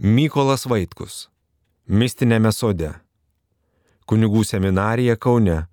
Mykolas 0.00 0.64
Vaitkus. 0.64 1.28
Mistinėme 1.84 2.48
sode. 2.56 2.96
Kunigų 4.08 4.40
seminarija 4.48 5.20
Kaune 5.20 5.68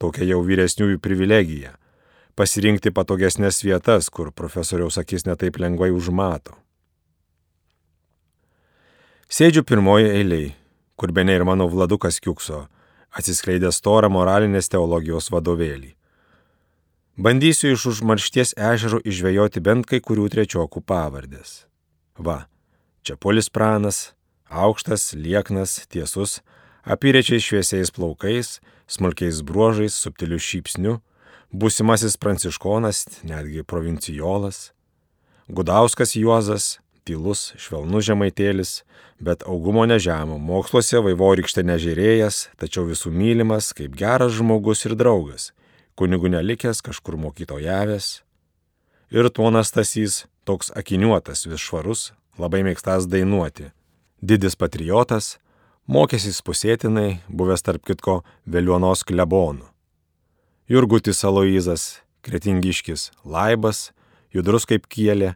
Tokia 0.01 0.25
jau 0.25 0.41
vyresniųjų 0.45 1.01
privilegija- 1.01 1.77
pasirinkti 2.37 2.91
patogesnės 2.91 3.63
vietas, 3.65 4.09
kur 4.09 4.31
profesoriaus 4.31 4.97
akis 4.97 5.25
netaip 5.25 5.57
lengvai 5.57 5.91
užmato. 5.91 6.64
Sėdžiu 9.25 9.63
pirmoji 9.65 10.05
eiliai, 10.05 10.49
kur 10.95 11.11
be 11.11 11.23
ne 11.25 11.33
ir 11.33 11.43
mano 11.49 11.65
vladukas 11.65 12.19
kiukso, 12.21 12.67
atsiskleidęs 13.17 13.79
storą 13.81 14.11
moralinės 14.13 14.69
teologijos 14.69 15.31
vadovėlį. 15.33 15.95
Bandysiu 17.17 17.71
iš 17.73 17.87
užmaršties 17.93 18.53
ežero 18.53 18.99
išvėjoti 19.01 19.63
bent 19.65 19.87
kai 19.89 20.01
kurių 20.03 20.27
trečiokų 20.29 20.83
pavardės. 20.85 21.65
Va, 22.21 22.45
čia 23.01 23.17
polis 23.17 23.49
pranas, 23.49 24.13
aukštas, 24.45 25.15
lieknas, 25.17 25.87
tiesus, 25.89 26.41
apirečiais 26.85 27.41
šviesiais 27.41 27.89
plaukais, 27.95 28.59
smulkiais 28.85 29.41
bruožais, 29.41 29.97
subtiliu 29.97 30.37
šypsniu, 30.37 30.99
būsimasis 31.49 32.19
pranciškonas, 32.21 33.07
netgi 33.25 33.65
provincijolas, 33.65 34.69
Gudauskas 35.49 36.15
Juozas, 36.17 36.79
tylus, 37.05 37.51
švelnus 37.61 38.07
žemaitėlis, 38.07 38.71
bet 39.21 39.45
augumo 39.47 39.85
nežemo, 39.87 40.39
moksluose 40.41 40.99
vaivorykštė 41.05 41.63
nežėrėjas, 41.67 42.49
tačiau 42.59 42.87
visų 42.89 43.13
mylimas, 43.13 43.71
kaip 43.77 43.95
geras 43.97 44.35
žmogus 44.39 44.85
ir 44.89 44.97
draugas 44.99 45.51
kunigų 45.95 46.31
nelikęs, 46.33 46.83
kažkur 46.83 47.17
mokytojavęs. 47.19 48.21
Ir 49.15 49.29
tuonas 49.31 49.71
tasys, 49.71 50.25
toks 50.47 50.71
akiniuotas, 50.75 51.45
vis 51.47 51.63
švarus, 51.63 52.11
labai 52.41 52.63
mėgstas 52.67 53.07
dainuoti. 53.07 53.71
Didis 54.19 54.57
patriotas, 54.59 55.37
mokėsis 55.87 56.41
pusėtinai, 56.43 57.21
buvęs 57.29 57.63
tarp 57.63 57.85
kitko 57.87 58.21
Veliuonos 58.45 59.05
klebonų. 59.07 59.69
Jurgutis 60.67 61.21
Aloizas, 61.23 62.01
kretingiškis, 62.25 63.11
laibas, 63.23 63.91
judrus 64.33 64.65
kaip 64.67 64.89
kielė, 64.89 65.35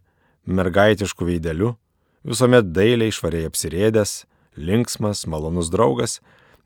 mergaitiškų 0.50 1.30
veidelių, 1.30 1.76
visuomet 2.28 2.74
dailiai 2.76 3.14
švariai 3.14 3.48
apsirėdęs, 3.50 4.24
linksmas, 4.60 5.26
malonus 5.30 5.72
draugas 5.72 6.20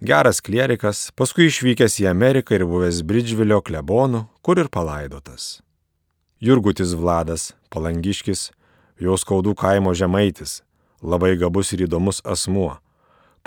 geras 0.03 0.41
klierikas, 0.43 1.11
paskui 1.15 1.47
išvykęs 1.47 2.01
į 2.03 2.09
Ameriką 2.11 2.57
ir 2.57 2.65
buvęs 2.67 3.01
Bridžvilio 3.07 3.61
klebonu, 3.63 4.25
kur 4.43 4.59
ir 4.59 4.67
palaidotas. 4.67 5.61
Jurgutis 6.43 6.91
Vladas, 6.99 7.53
palangiškis, 7.71 8.49
jo 8.99 9.15
skaudų 9.15 9.55
kaimo 9.55 9.93
žemaitis, 9.95 10.59
labai 10.99 11.37
gabus 11.39 11.71
ir 11.71 11.85
įdomus 11.87 12.19
asmuo, 12.27 12.81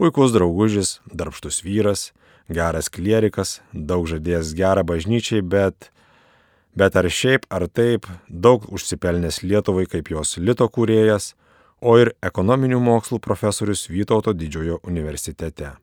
puikus 0.01 0.33
draugužis, 0.33 1.01
darbštus 1.13 1.61
vyras, 1.61 2.13
geras 2.49 2.89
klierikas, 2.89 3.61
daug 3.73 4.09
žadėjęs 4.09 4.55
gerą 4.57 4.87
bažnyčiai, 4.89 5.45
bet, 5.45 5.91
bet 6.77 6.97
ar 6.97 7.09
šiaip 7.09 7.49
ar 7.51 7.67
taip, 7.73 8.07
daug 8.29 8.69
užsipelnęs 8.69 9.43
Lietuvai 9.43 9.87
kaip 9.91 10.13
jos 10.13 10.37
lito 10.37 10.69
kūrėjas, 10.69 11.33
o 11.81 11.97
ir 12.01 12.13
ekonominių 12.25 12.81
mokslų 12.81 13.21
profesorius 13.25 13.87
Vytauto 13.89 14.33
didžiojo 14.37 14.81
universitete. 14.85 15.75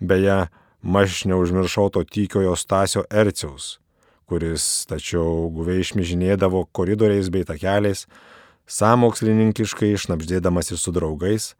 Beje, 0.00 0.46
maž 0.82 1.24
neužmiršau 1.28 1.88
to 1.92 2.04
tykiojo 2.04 2.56
Stasio 2.56 3.04
Erciaus, 3.10 3.78
kuris 4.28 4.86
tačiau 4.90 5.48
guviai 5.54 5.84
išmižinėdavo 5.84 6.66
koridoriais 6.76 7.30
bei 7.32 7.46
takeliais, 7.48 8.06
samokslininkiškai 8.66 9.92
išnapždėdamas 9.94 10.72
ir 10.72 10.80
su 10.82 10.92
draugais, 10.92 11.54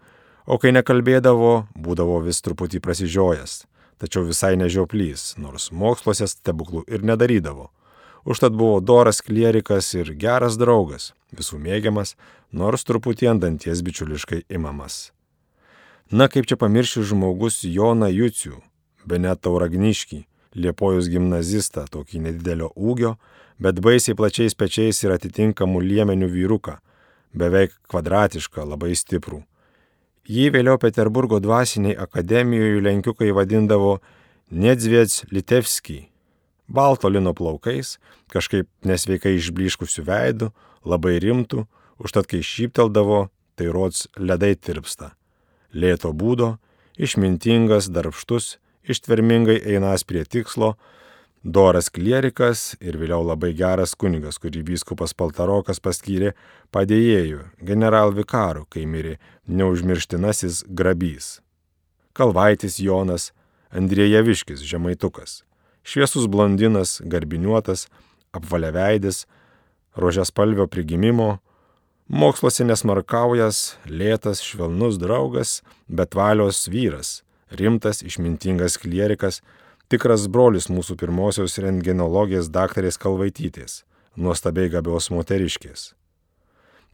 o 0.47 0.59
kai 0.59 0.72
nekalbėdavo, 0.75 1.69
būdavo 1.78 2.21
vis 2.27 2.43
truputį 2.43 2.83
prasižiojęs, 2.83 3.65
tačiau 4.03 4.27
visai 4.27 4.56
nežioplys, 4.59 5.34
nors 5.41 5.71
moksluose 5.72 6.28
stebuklų 6.31 6.84
ir 6.91 7.06
nedarydavo. 7.06 7.71
Užtat 8.26 8.53
buvo 8.53 8.81
doras 8.81 9.20
klierikas 9.22 9.92
ir 9.94 10.10
geras 10.19 10.56
draugas, 10.59 11.12
visų 11.31 11.60
mėgiamas, 11.62 12.16
nors 12.50 12.82
truputį 12.82 13.31
ant 13.31 13.44
danties 13.44 13.84
bičiuliškai 13.87 14.41
imamas. 14.50 15.12
Na 16.10 16.26
kaip 16.26 16.48
čia 16.50 16.59
pamirši 16.59 17.04
žmogus 17.06 17.60
Joną 17.62 18.09
Jucių, 18.10 18.59
be 19.06 19.20
net 19.22 19.44
tauragniškį, 19.47 20.25
Liepojus 20.56 21.10
gimnazistą, 21.12 21.84
tokį 21.92 22.25
nedidelio 22.25 22.72
ūgio, 22.75 23.15
bet 23.62 23.78
baisiai 23.84 24.16
plačiais 24.19 24.59
pečiais 24.59 25.03
ir 25.04 25.15
atitinkamų 25.15 25.82
liemenių 25.84 26.31
vyruką, 26.32 26.78
beveik 27.36 27.76
kvadratišką, 27.91 28.65
labai 28.65 28.94
stiprų. 28.97 29.42
Jį 30.26 30.50
vėliau 30.56 30.81
Peterburgo 30.82 31.38
dvasiniai 31.38 31.94
akademijoje 31.94 32.82
lenkiukai 32.82 33.31
vadindavo 33.36 34.00
Nedzviec 34.50 35.20
Litevskį. 35.31 36.00
Balto 36.66 37.09
lino 37.12 37.34
plaukais, 37.37 37.97
kažkaip 38.32 38.66
nesveikai 38.87 39.37
išbliškusių 39.37 40.06
veidų, 40.06 40.50
labai 40.87 41.19
rimtų, 41.22 41.66
užtat 42.03 42.27
kai 42.31 42.43
šypteldavo, 42.43 43.28
tai 43.56 43.71
rods 43.72 44.09
ledai 44.19 44.54
tirpsta 44.59 45.15
lėto 45.77 46.12
būdo, 46.16 46.56
išmintingas, 46.97 47.91
darbštus, 47.93 48.56
ištvermingai 48.88 49.59
einas 49.75 50.04
prie 50.09 50.25
tikslo, 50.25 50.75
doras 51.43 51.91
klierikas 51.93 52.75
ir 52.81 52.98
vėliau 52.98 53.22
labai 53.27 53.53
geras 53.56 53.94
kunigas, 53.94 54.41
kurį 54.43 54.65
vyskupas 54.72 55.15
Paltarokas 55.15 55.83
paskyrė 55.83 56.34
padėjėjų, 56.75 57.43
generalvikaru, 57.62 58.66
kai 58.71 58.87
mirė 58.87 59.19
neužmirštinasis 59.47 60.65
grabys. 60.69 61.41
Kalvaitis 62.16 62.81
Jonas, 62.81 63.33
Andrėjaviškis, 63.77 64.62
žemaitukas, 64.65 65.42
šviesus 65.86 66.27
blondinas, 66.27 66.98
garbiniuotas, 67.04 67.86
apvaliaveidis, 68.34 69.24
rožiaspalvio 69.94 70.66
prigimimo, 70.66 71.36
Moksluose 72.06 72.62
nesmarkaujas, 72.62 73.74
lėtas, 73.91 74.38
švelnus 74.38 74.94
draugas, 75.03 75.65
bet 75.91 76.15
valios 76.15 76.60
vyras, 76.71 77.24
rimtas, 77.50 77.98
išmintingas 78.06 78.77
klierikas, 78.78 79.41
tikras 79.91 80.28
brolis 80.30 80.68
mūsų 80.71 80.94
pirmosios 81.00 81.59
rengenologijos 81.59 82.47
daktarės 82.54 83.00
Kalvaitytės, 83.03 83.80
nuostabiai 84.15 84.71
gabios 84.71 85.10
moteriškės. 85.10 85.97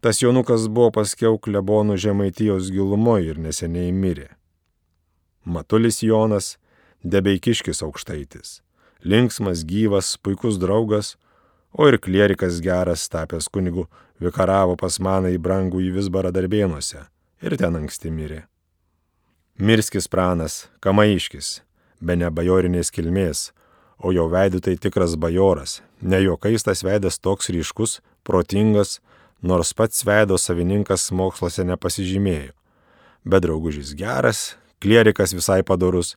Tas 0.00 0.22
jaunukas 0.24 0.64
buvo 0.72 0.88
paskiau 0.96 1.36
klebonų 1.36 1.98
žemaitijos 2.00 2.72
gilumoje 2.72 3.34
ir 3.34 3.44
neseniai 3.50 3.92
mirė. 3.92 4.30
Matulis 5.44 6.00
Jonas, 6.00 6.56
debeikiškis 7.04 7.84
aukštaitis, 7.84 8.62
linksmas, 9.04 9.64
gyvas, 9.68 10.16
puikus 10.22 10.58
draugas, 10.62 11.16
o 11.72 11.88
ir 11.88 11.98
klierikas 11.98 12.60
geras, 12.62 13.08
tapęs 13.08 13.48
kunigu, 13.52 13.88
vikaravo 14.22 14.76
pas 14.78 14.98
maną 15.00 15.32
į 15.32 15.40
brangų 15.42 15.82
į 15.88 15.90
Visbarą 15.96 16.32
darbėnuose 16.34 17.06
ir 17.42 17.56
ten 17.58 17.76
anksti 17.76 18.12
mirė. 18.14 18.44
Mirskis 19.58 20.08
pranas, 20.08 20.66
Kamaiškis, 20.80 21.60
be 22.00 22.16
ne 22.16 22.30
bajorinės 22.30 22.90
kilmės, 22.94 23.50
o 23.98 24.12
jo 24.14 24.28
veidu 24.30 24.62
tai 24.64 24.76
tikras 24.80 25.14
bajoras. 25.20 25.80
Ne 26.00 26.22
juokais 26.22 26.64
tas 26.66 26.82
veidas 26.82 27.18
toks 27.22 27.50
ryškus, 27.52 28.00
protingas, 28.26 29.00
nors 29.42 29.74
pats 29.74 30.02
veido 30.06 30.38
savininkas 30.38 31.10
moksluose 31.12 31.66
nepasižymėjo. 31.66 32.54
Bet 33.22 33.44
draugužys 33.44 33.92
geras, 33.94 34.56
klierikas 34.82 35.34
visai 35.36 35.60
padorus, 35.62 36.16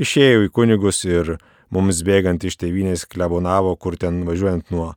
išėjo 0.00 0.46
į 0.46 0.52
kunigus 0.56 1.02
ir 1.04 1.36
mums 1.70 2.02
bėgant 2.06 2.44
iš 2.44 2.58
tėvynės 2.60 3.06
klebonavo, 3.10 3.74
kur 3.76 3.96
ten 4.00 4.24
važiuojant 4.28 4.72
nuo 4.74 4.94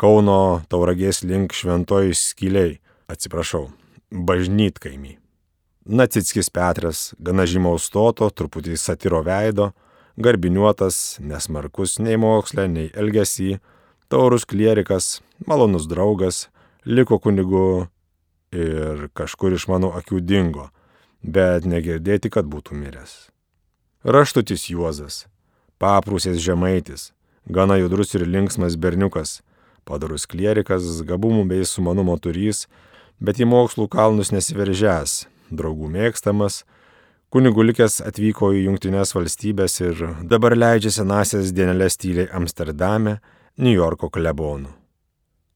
Kauno 0.00 0.62
tauragės 0.72 1.18
link 1.28 1.52
šventojų 1.52 2.14
skiliai, 2.16 2.78
atsiprašau, 3.12 3.66
bažnytkaimį. 4.08 5.18
Nacickis 5.92 6.48
Petras, 6.48 7.10
gana 7.20 7.44
žymaus 7.44 7.90
stoto, 7.90 8.30
truputį 8.32 8.78
satiro 8.80 9.20
veido, 9.26 9.74
garbiniuotas, 10.16 11.18
nesmarkus 11.20 11.98
nei 12.00 12.16
moksle, 12.20 12.64
nei 12.68 12.88
elgesy, 12.96 13.58
taurus 14.08 14.46
klierikas, 14.48 15.18
malonus 15.44 15.84
draugas, 15.90 16.46
liko 16.88 17.18
kunigu 17.20 17.88
ir 18.56 19.08
kažkur 19.12 19.54
iš 19.56 19.68
mano 19.68 19.92
akių 19.96 20.20
dingo, 20.24 20.70
bet 21.22 21.68
negirdėti, 21.68 22.32
kad 22.32 22.48
būtų 22.48 22.76
miręs. 22.76 23.28
Raštutis 24.04 24.70
Juozas, 24.72 25.26
paprūsės 25.80 26.36
žemaitis, 26.44 27.10
gana 27.48 27.78
judrus 27.80 28.12
ir 28.14 28.26
linksmas 28.28 28.76
berniukas, 28.76 29.40
padarus 29.88 30.26
klierikas, 30.28 30.84
gabumų 31.08 31.46
bei 31.48 31.64
sumanumo 31.64 32.18
turys, 32.20 32.66
bet 33.20 33.40
į 33.40 33.48
mokslų 33.48 33.88
kalnus 33.92 34.32
nesiveržęs, 34.34 35.24
draugų 35.48 35.88
mėgstamas, 35.94 36.64
kunigų 37.32 37.70
likęs 37.70 38.00
atvyko 38.04 38.52
į 38.56 38.66
Junktinės 38.66 39.14
valstybės 39.16 39.78
ir 39.80 40.02
dabar 40.28 40.56
leidžia 40.58 40.92
senasias 41.00 41.54
dienelės 41.56 41.96
tyliai 42.00 42.28
Amsterdame, 42.36 43.18
New 43.56 43.72
Yorko 43.72 44.10
klebonų. 44.12 44.68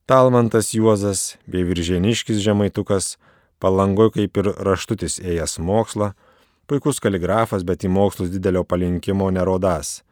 Talmantas 0.09 0.73
Juozas 0.77 1.37
bei 1.49 1.65
Viržėniškis 1.65 2.41
žemaitukas, 2.45 3.15
palangoj 3.61 4.11
kaip 4.17 4.41
ir 4.41 4.51
raštutis 4.67 5.17
ėjęs 5.21 5.57
mokslą, 5.61 6.13
puikus 6.69 7.01
kaligrafas, 7.01 7.65
bet 7.65 7.85
į 7.85 7.93
mokslus 7.93 8.33
didelio 8.33 8.65
palinkimo 8.69 9.31
nerodas 9.33 10.03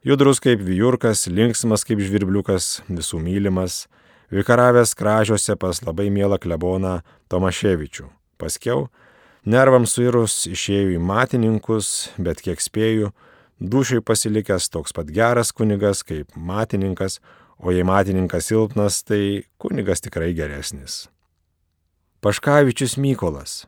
Judrus 0.00 0.38
kaip 0.40 0.62
vyjurkas, 0.64 1.26
linksmas 1.28 1.82
kaip 1.84 2.00
žvirbliukas, 2.00 2.78
visų 2.88 3.18
mylimas, 3.20 3.82
vikaravęs 4.32 4.94
kražiuose 4.96 5.58
pas 5.60 5.82
labai 5.84 6.06
mielą 6.08 6.38
kleboną 6.40 7.02
Tomaševičių. 7.28 8.06
Paskiau, 8.40 8.86
nervams 9.44 9.92
suirus 9.98 10.46
išėjo 10.48 10.94
į 10.94 11.02
matininkus, 11.04 12.08
bet 12.16 12.40
kiek 12.40 12.64
spėjau, 12.64 13.12
dušiai 13.60 14.00
pasilikęs 14.00 14.72
toks 14.72 14.96
pat 14.96 15.12
geras 15.12 15.52
kunigas 15.52 16.00
kaip 16.00 16.32
matininkas, 16.32 17.20
o 17.60 17.68
jei 17.68 17.84
matininkas 17.84 18.48
silpnas, 18.48 19.04
tai 19.04 19.44
kunigas 19.60 20.00
tikrai 20.00 20.32
geresnis. 20.32 21.10
Paškavičius 22.24 22.96
Mykolas, 22.96 23.66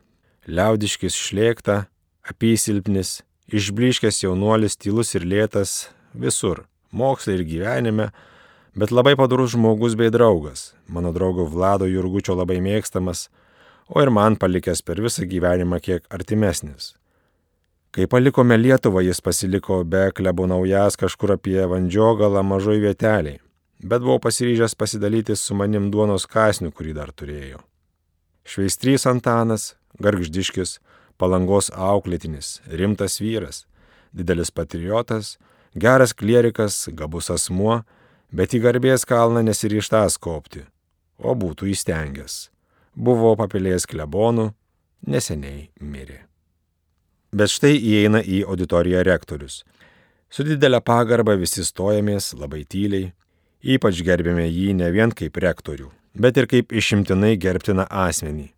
liaudiškis 0.49 1.13
šlėkta, 1.13 1.83
apysilpnis, 2.25 3.19
išbliškęs 3.53 4.25
jaunuolis, 4.25 4.81
tylus 4.81 5.13
ir 5.13 5.29
lėtas, 5.29 5.93
visur- 6.13 6.65
moksle 6.91 7.33
ir 7.33 7.43
gyvenime, 7.43 8.11
bet 8.75 8.91
labai 8.91 9.15
padorus 9.15 9.53
žmogus 9.53 9.95
bei 9.95 10.09
draugas, 10.09 10.73
mano 10.87 11.11
draugo 11.11 11.45
Vlado 11.45 11.85
Jurgučio 11.85 12.35
labai 12.35 12.59
mėgstamas, 12.61 13.29
o 13.89 14.01
ir 14.01 14.09
man 14.09 14.35
palikęs 14.35 14.81
per 14.85 14.95
visą 14.95 15.25
gyvenimą 15.29 15.81
kiek 15.81 16.03
artimesnis. 16.09 16.93
Kai 17.93 18.07
palikome 18.07 18.57
Lietuvą, 18.57 19.03
jis 19.05 19.21
pasiliko 19.21 19.83
be 19.85 20.11
klebų 20.11 20.47
naujas 20.49 20.97
kažkur 20.97 21.35
apie 21.35 21.59
Vandžiogalą 21.61 22.41
mažoj 22.41 22.79
vieteliai, 22.81 23.37
bet 23.83 24.01
buvau 24.01 24.17
pasiryžęs 24.19 24.73
pasidalyti 24.73 25.35
su 25.37 25.53
manim 25.53 25.91
duonos 25.91 26.25
kasniu, 26.25 26.71
kurį 26.71 26.95
dar 26.97 27.11
turėjo. 27.13 27.61
Šveistrys 28.49 29.05
Antanas, 29.05 29.75
Gargždiškis, 30.01 30.79
palangos 31.21 31.69
auklėtinis, 31.69 32.63
rimtas 32.65 33.19
vyras, 33.21 33.67
didelis 34.11 34.49
patriotas, 34.49 35.37
geras 35.75 36.13
klierikas, 36.13 36.89
gabus 36.93 37.29
asmuo, 37.33 37.81
bet 38.31 38.53
į 38.53 38.63
garbės 38.65 39.05
kalną 39.09 39.43
nesiryštas 39.45 40.17
kopti, 40.21 40.63
o 41.17 41.35
būtų 41.37 41.69
įstengęs. 41.73 42.49
Buvo 42.93 43.33
papilės 43.37 43.87
klebonų, 43.89 44.51
neseniai 45.09 45.69
mirė. 45.81 46.21
Bet 47.33 47.49
štai 47.49 47.73
įeina 47.77 48.21
į 48.21 48.43
auditoriją 48.45 49.01
rektorius. 49.07 49.63
Su 50.29 50.45
didelė 50.45 50.79
pagarba 50.81 51.33
visi 51.37 51.65
stojamės 51.65 52.33
labai 52.37 52.63
tyliai, 52.69 53.11
ypač 53.63 54.01
gerbėme 54.05 54.45
jį 54.45 54.73
ne 54.77 54.89
vien 54.93 55.13
kaip 55.13 55.37
rektorių, 55.41 55.89
bet 56.13 56.37
ir 56.37 56.49
kaip 56.49 56.73
išimtinai 56.73 57.33
gerbtiną 57.41 57.87
asmenį. 57.89 58.51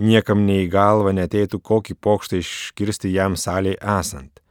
Niekam 0.00 0.44
nei 0.48 0.68
galva 0.72 1.12
neteitų 1.12 1.60
kokį 1.60 1.98
pokštą 2.00 2.40
iškirsti 2.40 3.12
jam 3.12 3.36
salėje 3.36 3.76
esant. 3.98 4.41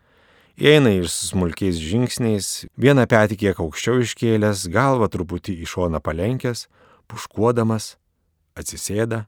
Įeina 0.60 0.92
ir 0.92 1.08
smulkiais 1.08 1.80
žingsniais, 1.80 2.66
vieną 2.76 3.06
petį 3.08 3.38
kiek 3.46 3.60
aukščiau 3.64 4.02
iškėlęs, 4.04 4.68
galvą 4.72 5.08
truputį 5.12 5.56
į 5.64 5.70
šoną 5.72 6.02
palenkęs, 6.04 6.66
puškuodamas, 7.08 7.96
atsisėda 8.60 9.26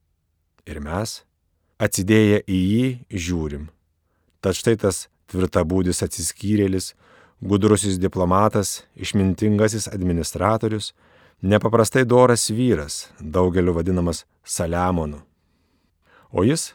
ir 0.68 0.82
mes, 0.84 1.22
atsidėję 1.80 2.44
į 2.44 2.60
jį, 2.60 2.86
žiūrim. 3.28 3.70
Tad 4.44 4.60
štai 4.60 4.76
tas 4.84 5.08
tvirtabūdis 5.32 6.04
atsiskyrėlis, 6.04 6.92
gudrusis 7.40 7.98
diplomatas, 8.00 8.84
išmintingasis 9.00 9.88
administratorius, 9.92 10.92
nepaprastai 11.42 12.04
doras 12.04 12.50
vyras, 12.52 13.08
daugeliu 13.20 13.76
vadinamas 13.76 14.26
Saliamonu. 14.44 15.24
O 16.32 16.44
jis 16.44 16.74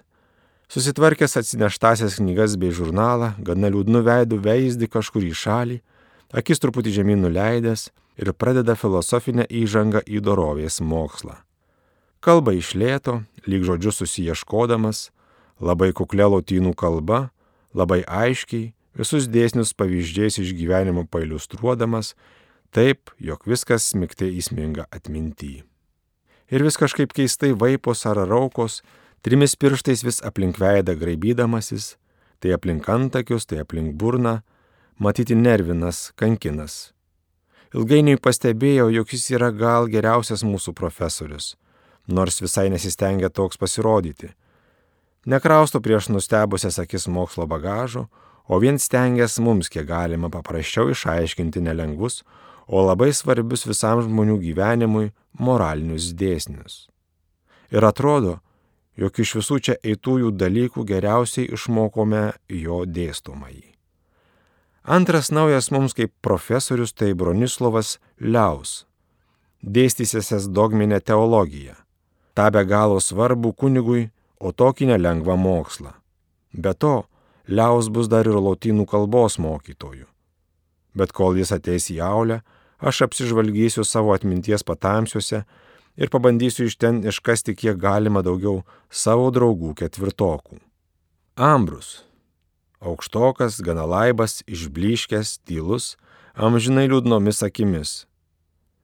Susitvarkęs 0.69 1.37
atsineštasias 1.41 2.19
knygas 2.21 2.59
bei 2.61 2.69
žurnalą, 2.77 3.31
gana 3.41 3.71
liūdnu 3.73 4.03
veidu 4.05 4.37
veizdį 4.45 4.91
kažkur 4.93 5.25
į 5.25 5.33
šalį, 5.33 5.77
akis 6.37 6.61
truputį 6.61 6.93
žemyn 6.99 7.23
nuleidęs 7.25 7.87
ir 8.21 8.35
pradeda 8.37 8.75
filosofinę 8.77 9.47
įžangą 9.49 10.03
į 10.05 10.21
dorovės 10.27 10.83
mokslą. 10.85 11.39
Kalba 12.21 12.53
iš 12.53 12.75
lėto, 12.77 13.23
lyg 13.49 13.65
žodžiu 13.65 13.95
susieškodamas, 13.97 15.09
labai 15.57 15.95
kuklė 15.97 16.29
lotynų 16.35 16.75
kalba, 16.77 17.31
labai 17.73 18.03
aiškiai, 18.05 18.75
visus 18.93 19.25
dėsnius 19.25 19.73
pavyzdžiais 19.73 20.37
iš 20.45 20.53
gyvenimo 20.53 21.07
pailustruodamas, 21.09 22.13
taip, 22.77 23.09
jog 23.17 23.49
viskas 23.49 23.89
smigtai 23.95 24.35
įsminga 24.37 24.85
atmintyje. 24.93 25.65
Ir 26.53 26.65
vis 26.65 26.77
kažkaip 26.81 27.17
keistai 27.17 27.55
vaipos 27.57 28.05
ar 28.09 28.21
raukos, 28.29 28.83
trimis 29.23 29.57
pirštais 29.57 30.05
vis 30.07 30.23
aplink 30.25 30.59
veidą 30.61 30.95
graibydamasis, 30.99 31.97
tai 32.39 32.53
aplink 32.55 32.89
antakius, 32.89 33.47
tai 33.47 33.63
aplink 33.65 33.97
burną, 33.99 34.41
matyti 34.99 35.37
nervinas, 35.39 36.11
kankinas. 36.19 36.93
Ilgainiui 37.75 38.17
pastebėjau, 38.23 38.89
jog 38.95 39.11
jis 39.13 39.27
yra 39.37 39.51
gal 39.53 39.89
geriausias 39.93 40.45
mūsų 40.47 40.73
profesorius, 40.73 41.57
nors 42.09 42.41
visai 42.41 42.69
nesistengia 42.73 43.29
toks 43.29 43.61
pasirodyti. 43.61 44.33
Nekrausto 45.29 45.81
prieš 45.85 46.09
nustebusias 46.09 46.79
akis 46.81 47.09
mokslo 47.13 47.45
bagažo, 47.47 48.07
o 48.49 48.57
vien 48.63 48.79
stengiasi 48.81 49.45
mums 49.45 49.69
kiek 49.69 49.85
galima 49.85 50.31
paprasčiau 50.33 50.89
išaiškinti 50.95 51.61
nelengvus, 51.61 52.23
o 52.69 52.81
labai 52.85 53.11
svarbius 53.13 53.67
visam 53.69 54.01
žmonių 54.05 54.39
gyvenimui 54.41 55.11
moralinius 55.37 56.15
dėsnius. 56.17 56.87
Ir 57.69 57.85
atrodo, 57.85 58.39
jog 58.99 59.19
iš 59.23 59.35
visų 59.39 59.59
čia 59.63 59.79
eitųjų 59.87 60.33
dalykų 60.35 60.85
geriausiai 60.89 61.49
išmokome 61.55 62.23
jo 62.51 62.83
dėstomąjį. 62.87 63.67
Antras 64.89 65.31
naujas 65.31 65.71
mums 65.71 65.95
kaip 65.95 66.15
profesorius 66.25 66.95
tai 66.97 67.13
Bronislovas 67.15 67.99
Liaus, 68.19 68.87
dėstysėsės 69.63 70.49
dogminę 70.49 71.01
teologiją, 71.01 71.77
tą 72.35 72.49
be 72.55 72.65
galo 72.65 72.99
svarbų 73.03 73.53
kunigui, 73.53 74.09
o 74.41 74.53
tokį 74.53 74.93
nelengvą 74.93 75.37
mokslą. 75.37 75.93
Be 76.55 76.73
to, 76.75 77.05
Liaus 77.49 77.89
bus 77.93 78.09
dar 78.09 78.29
ir 78.29 78.39
lotynų 78.39 78.87
kalbos 78.89 79.39
mokytojų. 79.43 80.07
Bet 80.95 81.13
kol 81.13 81.37
jis 81.39 81.53
ateis 81.55 81.91
į 81.93 82.01
Aulę, 82.05 82.41
aš 82.79 83.03
apsižvalgysiu 83.07 83.85
savo 83.85 84.15
atminties 84.15 84.65
patamsiuose 84.65 85.45
ir 85.99 86.11
pabandysiu 86.15 86.69
iš 86.71 86.79
ten 86.79 87.03
iškasti 87.03 87.57
kiek 87.59 87.79
galima 87.83 88.23
daugiau 88.23 88.63
savo 88.89 89.33
draugų 89.35 89.75
ketvirtokų. 89.83 90.61
Ambrus. 91.35 92.05
Aukštokas, 92.79 93.59
gana 93.67 93.83
laibas, 93.91 94.39
išbliškęs, 94.47 95.41
tylus, 95.43 95.97
amžinai 96.39 96.87
liūdnomis 96.87 97.43
akimis. 97.43 98.05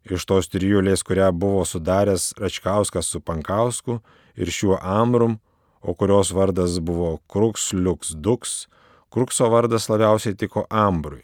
Iš 0.04 0.26
tos 0.28 0.50
trijulės, 0.50 1.04
kurią 1.06 1.30
buvo 1.32 1.62
sudaręs 1.64 2.34
Račkauskas 2.42 3.06
su 3.08 3.22
Pankausku 3.22 4.00
ir 4.34 4.50
šiuo 4.50 4.80
Amrum, 4.82 5.38
o 5.80 5.94
kurios 5.94 6.32
vardas 6.34 6.80
buvo 6.82 7.20
Kruks 7.30 7.70
Liuks 7.72 8.12
Duks, 8.18 8.66
Krukso 9.14 9.46
vardas 9.48 9.86
labiausiai 9.88 10.34
tiko 10.34 10.66
Ambrui, 10.68 11.22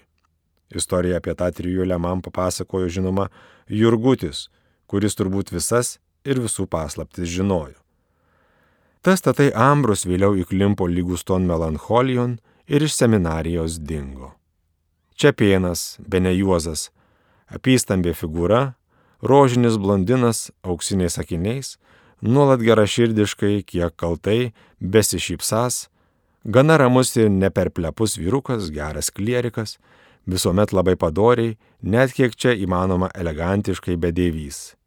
Istoriją 0.70 1.18
apie 1.18 1.34
tą 1.34 1.50
trijulę 1.50 1.98
man 1.98 2.22
papasakojo 2.22 2.86
žinoma 2.88 3.26
Jurgutis, 3.66 4.46
kuris 4.90 5.14
turbūt 5.14 5.52
visas 5.54 5.98
ir 6.26 6.40
visų 6.42 6.66
paslaptis 6.66 7.30
žinojo. 7.30 7.78
Tas 9.00 9.22
tatai 9.24 9.48
Ambrus 9.56 10.02
vėliau 10.04 10.34
įklimpo 10.42 10.88
lyguston 10.90 11.46
melancholijon 11.48 12.34
ir 12.68 12.84
iš 12.84 12.98
seminarijos 12.98 13.78
dingo. 13.80 14.34
Čiapienas, 15.16 15.96
bene 16.00 16.32
Juozas, 16.34 16.88
apystambė 17.48 18.12
figūra, 18.16 18.74
rožinis 19.22 19.78
blondinas 19.80 20.50
auksiniais 20.64 21.18
akiniais, 21.22 21.76
nuolat 22.20 22.60
geraširdiškai, 22.64 23.62
kiek 23.64 23.96
kaltai, 23.96 24.52
besišypsas, 24.80 25.86
gana 26.44 26.76
ramus 26.80 27.14
ir 27.16 27.30
neperplepus 27.32 28.18
vyrukas, 28.20 28.68
geras 28.74 29.08
klierikas, 29.12 29.78
visuomet 30.28 30.72
labai 30.76 30.96
padoriai, 31.00 31.56
net 31.80 32.12
kiek 32.16 32.36
čia 32.36 32.52
įmanoma 32.56 33.08
elegantiškai 33.16 33.96
bedėvys. 33.96 34.79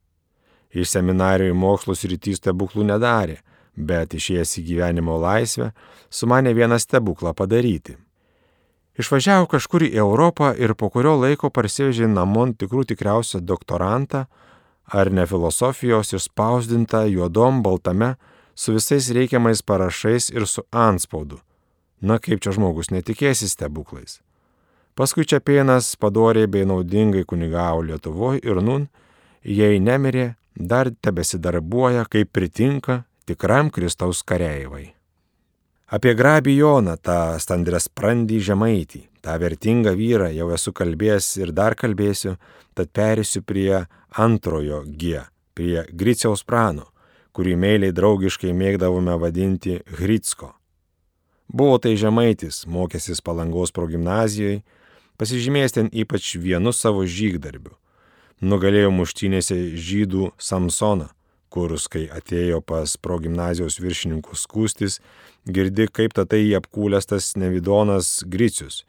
Iš 0.74 0.96
seminarijų 0.96 1.54
mokslus 1.54 2.04
rytys 2.10 2.40
stebuklų 2.42 2.88
nedarė, 2.90 3.38
bet 3.76 4.14
išėjęs 4.18 4.58
į 4.58 4.64
gyvenimo 4.70 5.20
laisvę, 5.22 5.72
sumanė 6.10 6.54
vieną 6.58 6.80
stebuklą 6.82 7.34
padaryti. 7.38 7.98
Išvažiavo 8.98 9.48
kažkur 9.50 9.86
į 9.88 9.96
Europą 9.98 10.52
ir 10.54 10.76
po 10.78 10.90
kurio 10.94 11.16
laiko 11.18 11.50
parsivežė 11.50 12.10
namon 12.10 12.54
tikrų 12.54 12.86
tikriausią 12.92 13.42
doktorantą, 13.42 14.28
ar 14.86 15.10
ne 15.10 15.26
filosofijos 15.26 16.14
išspausdintą 16.14 17.08
juodom 17.10 17.64
baltame, 17.66 18.16
su 18.56 18.74
visais 18.74 19.10
reikiamais 19.10 19.64
parašais 19.66 20.30
ir 20.30 20.46
su 20.48 20.62
anspaudu. 20.70 21.40
Na 22.02 22.20
kaip 22.20 22.44
čia 22.44 22.54
žmogus 22.54 22.92
netikėsi 22.94 23.50
stebuklais. 23.50 24.20
Paskui 24.94 25.26
Čiapienas 25.26 25.96
padoriai 25.98 26.46
bei 26.46 26.68
naudingai 26.70 27.24
kunigavo 27.26 27.82
Lietuvoje 27.82 28.44
ir 28.46 28.62
nun, 28.62 28.90
jei 29.42 29.80
nemirė, 29.82 30.36
dar 30.56 30.92
tebesidarbuoja, 30.92 32.06
kaip 32.10 32.32
pritinka 32.34 33.04
tikram 33.26 33.72
Kristaus 33.74 34.24
kareivai. 34.24 34.94
Apie 35.94 36.16
grabį 36.18 36.56
Joną, 36.58 36.96
tą 36.98 37.36
standrės 37.38 37.86
prandį 37.92 38.40
žemaitį, 38.42 39.04
tą 39.22 39.36
vertingą 39.38 39.94
vyrą 39.94 40.32
jau 40.34 40.50
esu 40.56 40.74
kalbėjęs 40.74 41.28
ir 41.44 41.52
dar 41.54 41.76
kalbėsiu, 41.78 42.38
tad 42.74 42.90
perėsiu 42.90 43.44
prie 43.46 43.86
antrojo 44.10 44.82
G, 44.88 45.22
prie 45.54 45.84
Griciaus 45.94 46.42
prano, 46.44 46.90
kurį 47.34 47.54
meiliai 47.62 47.94
draugiškai 47.94 48.56
mėgdavome 48.58 49.20
vadinti 49.22 49.82
Hritsko. 50.00 50.54
Buvo 51.54 51.78
tai 51.78 51.94
žemaitis, 52.00 52.64
mokėsis 52.66 53.22
palangos 53.22 53.74
progymnazijoje, 53.76 54.64
pasižymėjęs 55.22 55.78
ten 55.78 55.94
ypač 55.94 56.34
vienu 56.42 56.74
savo 56.74 57.06
žygdarbiu. 57.06 57.76
Nugalėjo 58.42 58.90
muštynėse 58.92 59.56
žydų 59.78 60.32
Samsoną, 60.42 61.10
kurus, 61.54 61.86
kai 61.88 62.08
atėjo 62.12 62.62
pas 62.66 62.96
progymnazijos 62.98 63.78
viršininkus 63.80 64.48
skūstis, 64.48 65.00
girdi, 65.46 65.88
kaip 65.88 66.16
tatai 66.18 66.42
jį 66.42 66.58
apkūlęs 66.62 67.10
tas 67.12 67.34
nevidonas 67.40 68.24
Gricius. 68.26 68.84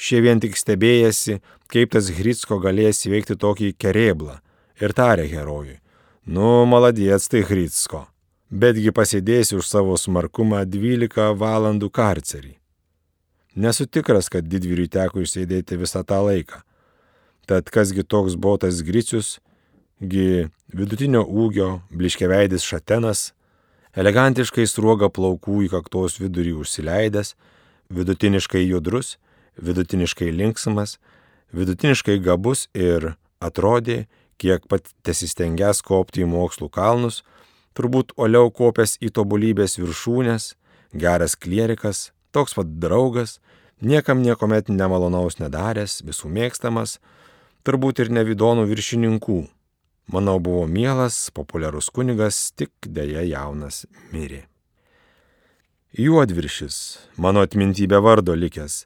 Šie 0.00 0.20
vien 0.24 0.40
tik 0.40 0.56
stebėjasi, 0.56 1.40
kaip 1.72 1.92
tas 1.96 2.12
Gritsko 2.14 2.60
galės 2.60 3.04
įveikti 3.08 3.36
tokį 3.40 3.74
kerėblą 3.80 4.38
ir 4.80 4.94
tarė 4.96 5.26
herojui. 5.28 5.80
Nu, 6.26 6.64
maladies 6.68 7.28
tai 7.28 7.42
Gritsko. 7.48 8.06
Betgi 8.50 8.90
pasidėsi 8.90 9.56
už 9.58 9.68
savo 9.68 9.96
smarkumą 10.00 10.64
12 10.66 11.34
valandų 11.38 11.90
karcerį. 11.94 12.56
Nesu 13.60 13.86
tikras, 13.86 14.28
kad 14.30 14.46
didvyriui 14.46 14.88
teko 14.90 15.22
išsėdėti 15.24 15.78
visą 15.78 16.02
tą 16.06 16.20
laiką. 16.26 16.62
Tad 17.50 17.66
kasgi 17.74 18.04
toks 18.06 18.36
buvo 18.38 18.60
tas 18.62 18.76
gricius, 18.86 19.40
gi 19.98 20.46
vidutinio 20.70 21.24
ūgio, 21.26 21.80
bliškeveidis 21.90 22.62
šatenas, 22.62 23.32
elegantiškai 23.98 24.68
sruoga 24.70 25.08
plaukų 25.10 25.64
į 25.66 25.72
kaktos 25.72 26.20
vidurį 26.22 26.54
užsileidęs, 26.62 27.34
vidutiniškai 27.90 28.62
judrus, 28.62 29.16
vidutiniškai 29.58 30.30
linksmas, 30.30 31.00
vidutiniškai 31.50 32.20
gabus 32.22 32.68
ir 32.70 33.16
atrodė, 33.42 34.04
kiek 34.38 34.70
pat 34.70 34.86
tesistengęs 35.02 35.82
kopti 35.82 36.22
į 36.22 36.30
mokslų 36.30 36.70
kalnus, 36.70 37.24
turbūt 37.74 38.14
oliau 38.14 38.54
kopęs 38.54 39.00
į 39.02 39.10
tobulybės 39.18 39.74
viršūnės, 39.82 40.52
geras 40.94 41.34
klierikas, 41.34 42.12
toks 42.30 42.54
pat 42.54 42.76
draugas, 42.78 43.40
niekam 43.82 44.22
niekuomet 44.22 44.70
nemalonaus 44.70 45.42
nedaręs, 45.42 46.04
visų 46.06 46.30
mėgstamas, 46.30 47.00
turbūt 47.66 48.02
ir 48.04 48.12
nevydonų 48.14 48.66
viršininkų. 48.70 49.40
Manau, 50.10 50.38
buvo 50.42 50.64
mielas, 50.66 51.28
populiarus 51.34 51.90
kunigas, 51.94 52.50
tik 52.56 52.72
dėja 52.86 53.22
jaunas 53.28 53.84
mirė. 54.10 54.46
Juodviršis, 55.98 56.76
mano 57.18 57.42
atmintybė 57.46 57.98
vardo 58.02 58.34
likęs. 58.38 58.84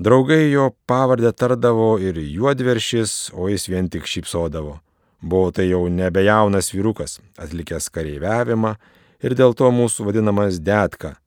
Draugai 0.00 0.50
jo 0.50 0.70
pavardę 0.88 1.32
tardavo 1.36 1.98
ir 2.00 2.16
juodviršis, 2.16 3.32
o 3.36 3.48
jis 3.52 3.68
vien 3.68 3.90
tik 3.92 4.08
šypsodavo. 4.08 4.78
Buvo 5.20 5.50
tai 5.52 5.68
jau 5.68 5.82
nebejaunas 5.92 6.72
vyrukas, 6.72 7.18
atlikęs 7.36 7.90
kareiviavimą 7.92 8.74
ir 9.20 9.36
dėl 9.36 9.52
to 9.52 9.68
mūsų 9.68 10.08
vadinamas 10.08 10.60
detka, 10.64 11.18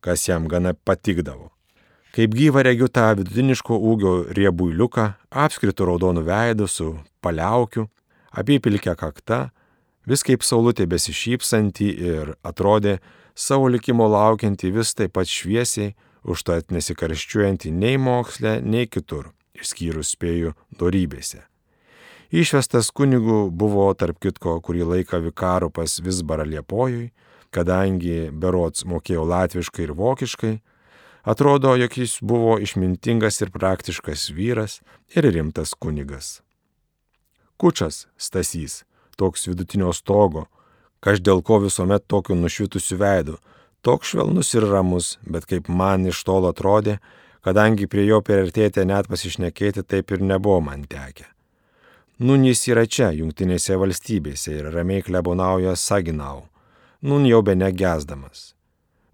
kas 0.00 0.24
jam 0.28 0.48
gana 0.48 0.72
patikdavo. 0.72 1.50
Kaip 2.10 2.32
gyva 2.34 2.64
regiu 2.66 2.88
tą 2.90 3.12
vidutiniško 3.20 3.76
ūgio 3.86 4.12
riebuiliuką, 4.34 5.04
apskritų 5.30 5.86
raudonų 5.92 6.24
veidų 6.26 6.66
su 6.66 6.88
paliaukiu, 7.22 7.84
apipilkę 8.34 8.96
kakta, 8.98 9.52
vis 10.10 10.24
kaip 10.26 10.42
saulutė 10.42 10.88
besišypsanti 10.90 11.90
ir 11.94 12.32
atrodė 12.42 12.98
savo 13.38 13.68
likimo 13.70 14.08
laukianti 14.10 14.72
vis 14.74 14.90
taip 14.98 15.14
pat 15.14 15.30
šviesiai, 15.30 15.94
užtat 16.26 16.74
nesikarščiuojanti 16.74 17.70
nei 17.70 17.94
moksle, 17.96 18.58
nei 18.60 18.90
kitur, 18.90 19.30
išskyrus 19.54 20.10
spėjų 20.16 20.56
dorybėse. 20.82 21.44
Išvestas 22.30 22.90
kunigų 22.94 23.48
buvo 23.50 23.86
tarp 23.98 24.18
kitko 24.22 24.58
kurį 24.62 24.84
laiką 24.86 25.22
vikarų 25.24 25.70
pas 25.74 25.96
Visbarą 26.02 26.44
Liepojui, 26.46 27.12
kadangi 27.54 28.30
berots 28.30 28.82
mokėjau 28.86 29.24
latviškai 29.26 29.86
ir 29.86 29.94
vokiškai, 29.98 30.52
atrodo, 31.22 31.74
jog 31.76 31.98
jis 31.98 32.18
buvo 32.22 32.58
išmintingas 32.58 33.40
ir 33.40 33.50
praktiškas 33.50 34.30
vyras 34.30 34.80
ir 35.14 35.24
rimtas 35.24 35.74
kunigas. 35.74 36.40
Kučas 37.56 38.06
Stasys, 38.16 38.84
toks 39.16 39.46
vidutinio 39.46 39.92
stogo, 39.92 40.46
kaž 41.00 41.20
dėl 41.20 41.42
ko 41.42 41.60
visuomet 41.64 42.06
tokiu 42.08 42.36
nušvitusiu 42.36 42.96
veidu, 43.00 43.36
toks 43.82 44.12
švelnus 44.12 44.54
ir 44.54 44.68
ramus, 44.68 45.18
bet 45.22 45.48
kaip 45.48 45.68
man 45.68 46.06
iš 46.08 46.22
tolo 46.24 46.52
atrodė, 46.52 46.98
kadangi 47.44 47.88
prie 47.88 48.06
jo 48.06 48.20
perartėti 48.24 48.84
net 48.88 49.08
pasišnekėti 49.08 49.84
taip 49.84 50.12
ir 50.12 50.24
nebuvo 50.24 50.60
man 50.64 50.84
tekę. 50.88 51.28
Nun 52.20 52.44
jis 52.44 52.66
yra 52.68 52.84
čia, 52.84 53.10
jungtinėse 53.16 53.78
valstybėse 53.80 54.52
ir 54.58 54.72
ramiai 54.74 55.04
klebonauja 55.04 55.72
Saginau, 55.76 56.48
nun 57.00 57.24
jau 57.24 57.40
be 57.40 57.54
negesdamas. 57.56 58.50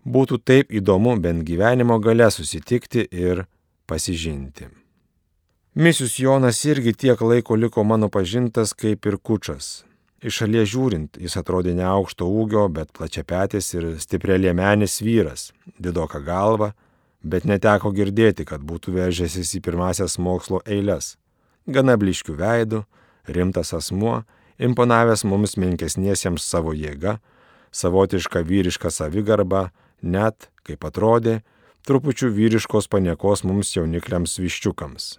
Būtų 0.06 0.38
taip 0.46 0.70
įdomu 0.70 1.16
bent 1.18 1.42
gyvenimo 1.42 1.98
gale 1.98 2.28
susitikti 2.30 3.08
ir 3.10 3.46
pasižinti. 3.90 4.68
Misius 5.76 6.14
Jonas 6.22 6.62
irgi 6.64 6.94
tiek 6.94 7.20
laiko 7.20 7.56
liko 7.58 7.82
mano 7.84 8.08
pažintas 8.08 8.72
kaip 8.72 9.06
ir 9.06 9.18
kučas. 9.18 9.82
Iš 10.22 10.38
šalies 10.40 10.70
žiūrint, 10.72 11.18
jis 11.20 11.34
atrodė 11.36 11.74
ne 11.76 11.84
aukšto 11.84 12.24
ūgio, 12.24 12.62
bet 12.72 12.94
plačiapetės 12.96 13.68
ir 13.74 13.88
stiprialiemenis 14.00 15.02
vyras, 15.04 15.50
didoka 15.78 16.22
galva, 16.24 16.70
bet 17.20 17.44
neteko 17.44 17.90
girdėti, 17.92 18.46
kad 18.48 18.62
būtų 18.64 18.94
vežęsis 18.94 19.56
į 19.58 19.60
pirmasias 19.66 20.16
mokslo 20.22 20.62
eiles. 20.64 21.16
Gana 21.66 21.98
bliškių 21.98 22.38
veidų, 22.38 22.84
rimtas 23.26 23.74
asmuo, 23.76 24.22
imponavęs 24.56 25.26
mums 25.26 25.58
menkesniesiems 25.60 26.46
savo 26.46 26.72
jėga, 26.72 27.18
savotišką 27.74 28.46
vyrišką 28.46 28.94
savigarbą, 28.94 29.66
net, 30.02 30.50
kaip 30.66 30.84
atrodė, 30.84 31.40
trupučių 31.86 32.32
vyriškos 32.34 32.88
paniekos 32.90 33.44
mums 33.46 33.74
jaunikliams 33.76 34.38
viščiukams. 34.42 35.16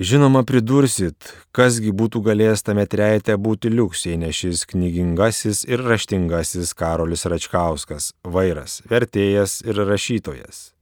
Žinoma, 0.00 0.42
pridursit, 0.48 1.30
kasgi 1.54 1.92
būtų 1.94 2.24
galėjęs 2.26 2.66
tame 2.66 2.88
trejate 2.90 3.36
būti 3.38 3.70
liuks, 3.70 4.02
jei 4.08 4.18
ne 4.18 4.32
šis 4.34 4.64
knygingasis 4.66 5.62
ir 5.68 5.84
raštingasis 5.86 6.74
Karolis 6.74 7.22
Račkauskas, 7.30 8.10
vairas, 8.24 8.80
vertėjas 8.90 9.60
ir 9.62 9.78
rašytojas. 9.86 10.72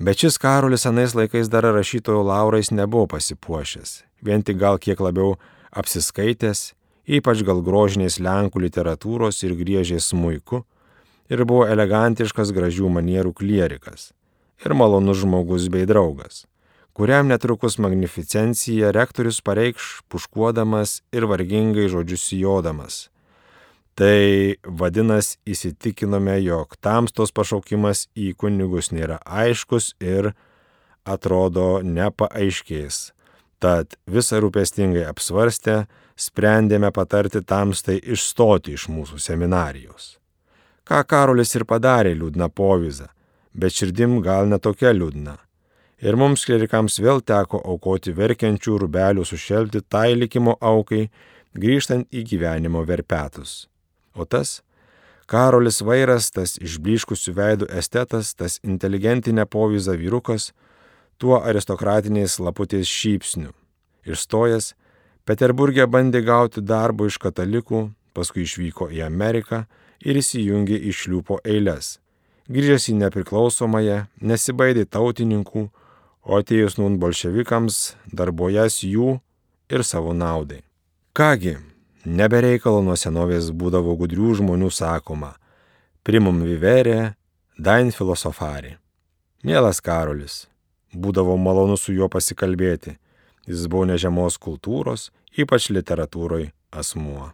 Bet 0.00 0.22
šis 0.22 0.38
Karolis 0.40 0.86
anais 0.88 1.12
laikais 1.14 1.50
dar 1.52 1.66
rašytojo 1.76 2.22
laurais 2.24 2.70
nebuvo 2.70 3.06
pasipuošęs, 3.06 3.90
vien 4.24 4.40
tik 4.42 4.56
gal 4.56 4.78
kiek 4.80 5.00
labiau 5.00 5.34
apsiskaitęs, 5.76 6.70
ypač 7.04 7.42
gal 7.44 7.60
grožiniais 7.60 8.16
lenkų 8.16 8.62
literatūros 8.64 9.42
ir 9.44 9.52
griežės 9.58 10.08
smūiku, 10.14 10.62
ir 11.28 11.44
buvo 11.44 11.66
elegantiškas 11.68 12.54
gražių 12.56 12.88
manierų 12.96 13.34
klierikas 13.36 14.14
ir 14.64 14.72
malonus 14.72 15.20
žmogus 15.20 15.68
bei 15.72 15.84
draugas, 15.88 16.46
kuriam 16.96 17.28
netrukus 17.28 17.76
magnificencija 17.76 18.90
rektorius 18.96 19.40
pareikš 19.44 20.00
puškuodamas 20.08 21.00
ir 21.12 21.28
vargingai 21.28 21.88
žodžius 21.92 22.24
sijodamas. 22.28 23.08
Tai 24.00 24.56
vadinasi 24.64 25.36
įsitikinome, 25.52 26.38
jog 26.40 26.72
tamstos 26.80 27.34
pašaukimas 27.36 28.06
į 28.16 28.32
kunigus 28.40 28.88
nėra 28.96 29.18
aiškus 29.24 29.92
ir 30.00 30.32
atrodo 31.04 31.82
nepaaiškės. 31.84 33.10
Tad 33.60 33.98
visą 34.08 34.40
rūpestingai 34.40 35.04
apsvarstę, 35.10 35.84
sprendėme 36.16 36.88
patarti 36.96 37.44
tamstai 37.44 37.98
išstoti 38.00 38.72
iš 38.78 38.88
mūsų 38.88 39.20
seminarijos. 39.20 40.14
Ką 40.88 41.04
Karolis 41.04 41.52
ir 41.58 41.68
padarė 41.68 42.16
liūdna 42.16 42.48
povyza 42.48 43.10
bet 43.52 43.74
širdim 43.74 44.20
gal 44.22 44.48
netokia 44.50 44.92
liūdna. 44.94 45.36
Ir 46.00 46.16
mums 46.16 46.46
klerikams 46.48 46.96
vėl 47.02 47.20
teko 47.20 47.60
aukoti 47.72 48.14
verkiančių 48.16 48.78
rubelių 48.84 49.26
sušelti 49.26 49.82
tai 49.88 50.14
likimo 50.16 50.56
aukai, 50.60 51.08
grįžtant 51.52 52.08
į 52.14 52.24
gyvenimo 52.30 52.84
verpetus. 52.88 53.66
O 54.14 54.24
tas 54.24 54.60
Karolis 55.30 55.80
Vairas, 55.86 56.30
tas 56.34 56.56
išbliškusių 56.58 57.34
veidų 57.36 57.70
estetas, 57.78 58.34
tas 58.34 58.58
inteligentinė 58.66 59.46
povyza 59.46 59.94
vyrukas, 59.94 60.50
tuo 61.18 61.38
aristokratiniais 61.38 62.40
laputės 62.42 62.90
šypsniu. 62.90 63.54
Išstojęs, 64.08 64.74
Peterburgė 65.28 65.86
bandė 65.86 66.24
gauti 66.26 66.64
darbo 66.64 67.06
iš 67.06 67.20
katalikų, 67.22 67.90
paskui 68.16 68.42
išvyko 68.48 68.90
į 68.90 69.04
Ameriką 69.06 69.66
ir 70.02 70.18
įsijungė 70.18 70.80
į 70.90 70.96
šliūpo 70.96 71.42
eilės 71.44 71.98
grįžęs 72.50 72.88
į 72.90 72.96
nepriklausomąją, 73.04 73.98
nesibaidė 74.26 74.86
tautininkų, 74.90 75.68
o 76.26 76.38
atėjus 76.38 76.76
nun 76.80 76.98
bolševikams 77.02 77.94
darbojas 78.12 78.80
jų 78.84 79.18
ir 79.70 79.84
savo 79.86 80.14
naudai. 80.16 80.62
Kągi, 81.16 81.56
nebereikalo 82.04 82.82
nuo 82.84 82.96
senovės 82.96 83.50
būdavo 83.52 83.96
gudrių 84.00 84.34
žmonių 84.40 84.70
sakoma, 84.72 85.34
primum 86.02 86.42
viverė, 86.44 87.14
dain 87.58 87.92
filosofari. 87.92 88.76
Mielas 89.44 89.80
Karolis, 89.80 90.46
būdavo 90.92 91.36
malonu 91.36 91.76
su 91.76 91.92
juo 91.96 92.08
pasikalbėti, 92.12 92.96
jis 93.48 93.66
buvo 93.66 93.86
nežemos 93.88 94.38
kultūros, 94.38 95.10
ypač 95.36 95.70
literatūroje 95.72 96.50
asmuo. 96.70 97.30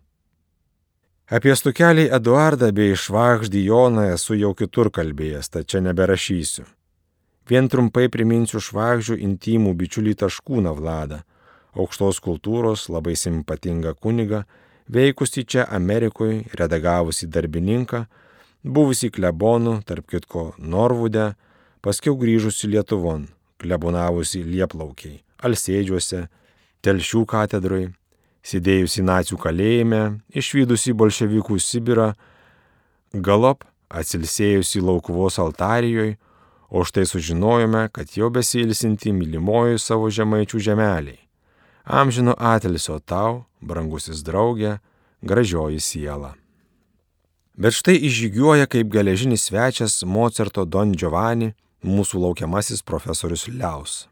Apie 1.26 1.56
stukelį 1.58 2.06
Eduardą 2.14 2.68
bei 2.70 2.94
švagždį 2.94 3.64
Joną 3.66 4.04
esu 4.14 4.36
jau 4.38 4.52
kitur 4.54 4.92
kalbėjęs, 4.94 5.50
tad 5.50 5.66
čia 5.66 5.80
neberašysiu. 5.82 6.62
Vien 7.50 7.66
trumpai 7.70 8.06
priminsiu 8.10 8.62
švagždžių 8.62 9.16
intimų 9.26 9.72
bičiulį 9.74 10.14
Taškūną 10.22 10.74
Vladą, 10.78 11.24
aukštos 11.76 12.20
kultūros, 12.24 12.88
labai 12.92 13.16
simpatingą 13.16 13.94
kunigą, 14.00 14.44
veikusi 14.88 15.44
čia 15.44 15.66
Amerikoje, 15.70 16.44
redagavusi 16.56 17.28
darbininką, 17.28 18.04
buvusi 18.64 19.10
klebonų, 19.10 19.80
tarp 19.86 20.08
kitko 20.10 20.52
Norvude, 20.58 21.34
paskiau 21.84 22.16
grįžusi 22.18 22.70
Lietuvon, 22.72 23.28
klebonavusi 23.62 24.42
Lieplaukiai, 24.46 25.20
Alsėdžiuose, 25.44 26.26
Telšių 26.86 27.24
katedroje, 27.26 27.90
sėdėjusi 28.46 29.02
nacijų 29.02 29.40
kalėjime, 29.42 30.02
išvykusi 30.30 30.94
bolševikų 30.94 31.58
Sibirą, 31.58 32.12
galop 33.12 33.64
atsilsėjusi 33.90 34.82
laukuvos 34.84 35.38
altarijoje, 35.42 36.16
o 36.70 36.82
štai 36.86 37.06
sužinojome, 37.06 37.86
kad 37.94 38.10
jau 38.18 38.30
besilsinti 38.30 39.12
mylimoji 39.14 39.78
savo 39.78 40.10
žemaičių 40.10 40.62
žemeliai. 40.70 41.25
Amžino 41.86 42.34
atilsio 42.34 42.98
tau, 42.98 43.44
brangusis 43.62 44.24
draugė, 44.26 44.80
gražioji 45.22 45.78
siela. 45.78 46.34
Bet 47.54 47.78
štai 47.78 47.94
išžygiuoja 48.08 48.66
kaip 48.66 48.90
geležinis 48.90 49.46
svečias 49.46 50.02
Mozarto 50.02 50.66
Don 50.66 50.92
Giovanni, 50.98 51.54
mūsų 51.86 52.20
laukiamasis 52.26 52.82
profesorius 52.82 53.46
Liaus. 53.46 54.08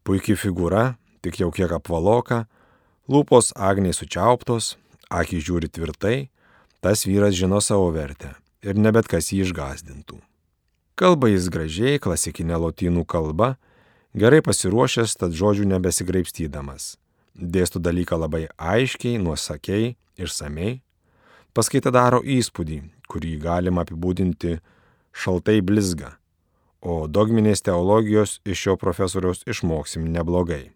Puikiai 0.00 0.40
figūra, 0.40 0.96
tik 1.20 1.42
jau 1.42 1.52
kiek 1.52 1.76
apvaloka, 1.76 2.46
Lūpos 3.08 3.54
agniai 3.56 3.94
sučiauptos, 3.96 4.74
akį 5.08 5.38
žiūri 5.40 5.68
tvirtai, 5.72 6.16
tas 6.84 7.06
vyras 7.08 7.32
žino 7.36 7.56
savo 7.64 7.86
vertę 7.94 8.34
ir 8.60 8.76
ne 8.76 8.92
bet 8.92 9.08
kas 9.08 9.30
jį 9.32 9.46
išgazdintų. 9.46 10.18
Kalba 10.98 11.30
jis 11.30 11.46
gražiai, 11.48 12.00
klasikinė 12.02 12.58
lotynų 12.60 13.06
kalba, 13.08 13.54
gerai 14.14 14.40
pasiruošęs, 14.44 15.16
tad 15.20 15.34
žodžių 15.36 15.66
nebesigraipstydamas. 15.74 16.96
Dėstų 17.38 17.82
dalyką 17.82 18.18
labai 18.18 18.46
aiškiai, 18.58 19.18
nuosakiai, 19.22 19.96
išsamei. 20.18 20.80
Paskaita 21.54 21.92
daro 21.94 22.20
įspūdį, 22.22 22.80
kurį 23.10 23.36
galima 23.42 23.84
apibūdinti 23.86 24.58
šaltai 25.14 25.60
blizga, 25.64 26.16
o 26.80 27.06
dogminės 27.10 27.62
teologijos 27.66 28.38
iš 28.46 28.64
šio 28.64 28.74
profesoriaus 28.80 29.44
išmoksim 29.46 30.06
neblogai. 30.14 30.70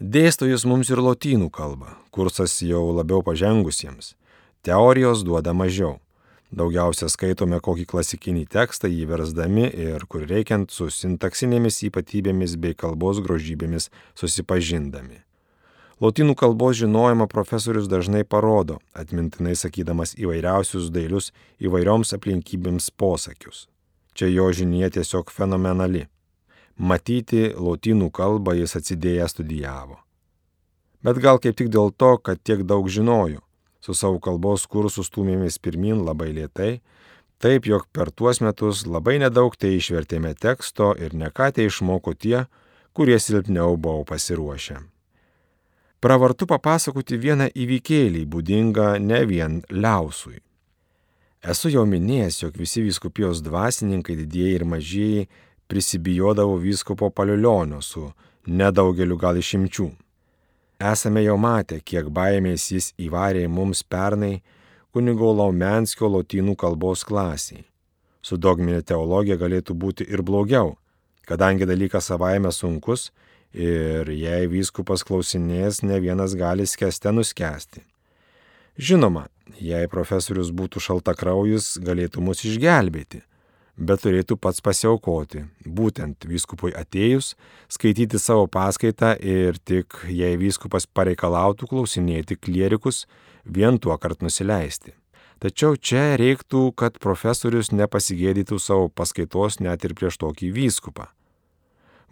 Dėsto 0.00 0.48
jis 0.48 0.64
mums 0.64 0.88
ir 0.88 1.02
lotynų 1.04 1.50
kalbą, 1.52 1.92
kursas 2.10 2.54
jau 2.64 2.86
labiau 2.96 3.20
pažengusiems. 3.22 4.14
Teorijos 4.64 5.24
duoda 5.24 5.52
mažiau. 5.52 5.98
Daugiausia 6.50 7.06
skaitome 7.06 7.60
kokį 7.62 7.84
klasikinį 7.92 8.48
tekstą 8.50 8.88
jį 8.90 9.04
versdami 9.06 9.68
ir 9.70 10.02
kur 10.10 10.24
reikiant 10.26 10.72
su 10.74 10.88
sintaksinėmis 10.90 11.78
ypatybėmis 11.86 12.56
bei 12.58 12.74
kalbos 12.74 13.20
grožybėmis 13.22 13.86
susipažindami. 14.18 15.20
Lotynų 16.02 16.34
kalbos 16.34 16.78
žinojimą 16.80 17.28
profesorius 17.30 17.86
dažnai 17.86 18.24
parodo, 18.24 18.80
atmintinai 18.96 19.52
sakydamas 19.54 20.16
įvairiausius 20.18 20.88
dailius 20.90 21.30
įvairioms 21.60 22.16
aplinkybėms 22.16 22.88
posakius. 22.98 23.68
Čia 24.16 24.30
jo 24.32 24.48
žinie 24.50 24.88
tiesiog 24.90 25.30
fenomenali. 25.30 26.08
Matyti 26.80 27.52
lotynų 27.52 28.08
kalbą 28.10 28.56
jis 28.58 28.74
atsidėję 28.80 29.28
studijavo. 29.28 30.00
Bet 31.04 31.20
gal 31.22 31.38
kaip 31.38 31.54
tik 31.60 31.70
dėl 31.70 31.92
to, 31.94 32.16
kad 32.18 32.42
tiek 32.42 32.64
daug 32.66 32.88
žinojo, 32.90 33.44
su 33.80 33.94
savo 33.94 34.20
kalbos 34.20 34.66
kursu 34.66 35.04
stumėmės 35.04 35.58
pirmin 35.58 36.04
labai 36.04 36.32
lietai, 36.36 36.80
Taip, 37.40 37.64
jog 37.64 37.86
per 37.88 38.10
tuos 38.12 38.42
metus 38.44 38.82
labai 38.84 39.14
nedaug 39.22 39.54
tai 39.56 39.70
išvertėme 39.78 40.34
teksto 40.36 40.90
ir 41.00 41.14
ne 41.16 41.30
ką 41.32 41.46
tai 41.56 41.70
išmoko 41.70 42.12
tie, 42.12 42.42
kurie 42.92 43.16
silpniau 43.16 43.78
buvo 43.80 44.04
pasiruošę. 44.10 44.76
Pravartu 46.04 46.44
papasakoti 46.50 47.16
vieną 47.16 47.46
įvykėlį 47.62 48.26
būdingą 48.28 48.90
ne 49.00 49.22
vien 49.30 49.56
liausui. 49.72 50.36
Esu 51.40 51.72
jau 51.72 51.86
minėjęs, 51.88 52.42
jog 52.42 52.60
visi 52.60 52.84
vyskupijos 52.84 53.40
dvasininkai, 53.40 54.18
didieji 54.20 54.60
ir 54.60 54.66
mažieji, 54.68 55.28
prisibijodavo 55.68 56.58
vyskupo 56.60 57.08
paliulionio 57.08 57.80
su 57.80 58.10
nedaugeliu 58.44 59.16
gal 59.16 59.40
išimčių. 59.40 59.88
Esame 60.80 61.20
jau 61.20 61.34
matę, 61.36 61.76
kiek 61.84 62.06
baimės 62.08 62.70
jis 62.72 62.86
įvarė 62.96 63.42
mums 63.52 63.82
pernai 63.84 64.38
kunigo 64.96 65.28
Laumenskio 65.36 66.08
lotynų 66.08 66.54
kalbos 66.56 67.02
klasiai. 67.04 67.66
Su 68.24 68.38
dogminė 68.40 68.80
teologija 68.88 69.36
galėtų 69.36 69.76
būti 69.76 70.06
ir 70.08 70.22
blogiau, 70.24 70.78
kadangi 71.28 71.68
dalykas 71.68 72.08
savaime 72.08 72.48
sunkus 72.48 73.10
ir 73.52 74.08
jei 74.08 74.48
vyskupas 74.48 75.04
klausinės, 75.04 75.82
ne 75.84 76.00
vienas 76.00 76.32
gali 76.32 76.64
skeste 76.64 77.12
nuskesti. 77.12 77.84
Žinoma, 78.80 79.26
jei 79.60 79.84
profesorius 79.84 80.48
būtų 80.48 80.80
šaltakraujus, 80.80 81.74
galėtų 81.84 82.24
mus 82.24 82.40
išgelbėti, 82.48 83.20
bet 83.80 84.04
turėtų 84.04 84.36
pats 84.36 84.60
pasiaukoti, 84.60 85.46
būtent 85.64 86.26
vyskupui 86.28 86.74
atėjus, 86.76 87.32
skaityti 87.72 88.20
savo 88.20 88.46
paskaitą 88.46 89.14
ir 89.16 89.58
tik 89.64 89.96
jei 90.12 90.36
vyskupas 90.40 90.86
pareikalautų 90.86 91.70
klausinėti 91.70 92.36
klierikus, 92.36 93.06
vien 93.44 93.80
tuo 93.80 93.96
kart 93.98 94.20
nusileisti. 94.22 94.94
Tačiau 95.40 95.78
čia 95.80 96.18
reiktų, 96.20 96.66
kad 96.76 96.98
profesorius 97.00 97.72
nepasigėdytų 97.72 98.58
savo 98.60 98.90
paskaitos 98.92 99.56
net 99.64 99.86
ir 99.88 99.96
prieš 99.96 100.20
tokį 100.20 100.50
vyskupą. 100.52 101.08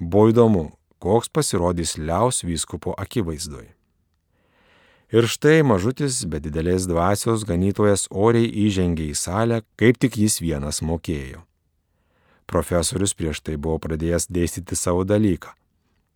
Buvo 0.01 0.31
įdomu, 0.33 0.63
koks 1.05 1.29
pasirodys 1.29 1.99
liaus 2.01 2.41
vyskupo 2.47 2.95
akivaizdoje. 2.97 3.75
Ir 5.13 5.25
štai 5.25 5.61
mažutis, 5.65 6.23
be 6.29 6.41
didelės 6.41 6.85
dvasios 6.89 7.45
ganytojas 7.49 8.07
oriai 8.13 8.49
įžengė 8.65 9.07
į 9.13 9.15
salę, 9.17 9.63
kaip 9.81 10.01
tik 10.01 10.17
jis 10.21 10.41
vienas 10.45 10.83
mokėjo. 10.85 11.45
Profesorius 12.49 13.13
prieš 13.13 13.43
tai 13.45 13.59
buvo 13.61 13.77
pradėjęs 13.85 14.31
dėstyti 14.33 14.77
savo 14.77 15.05
dalyką. 15.05 15.53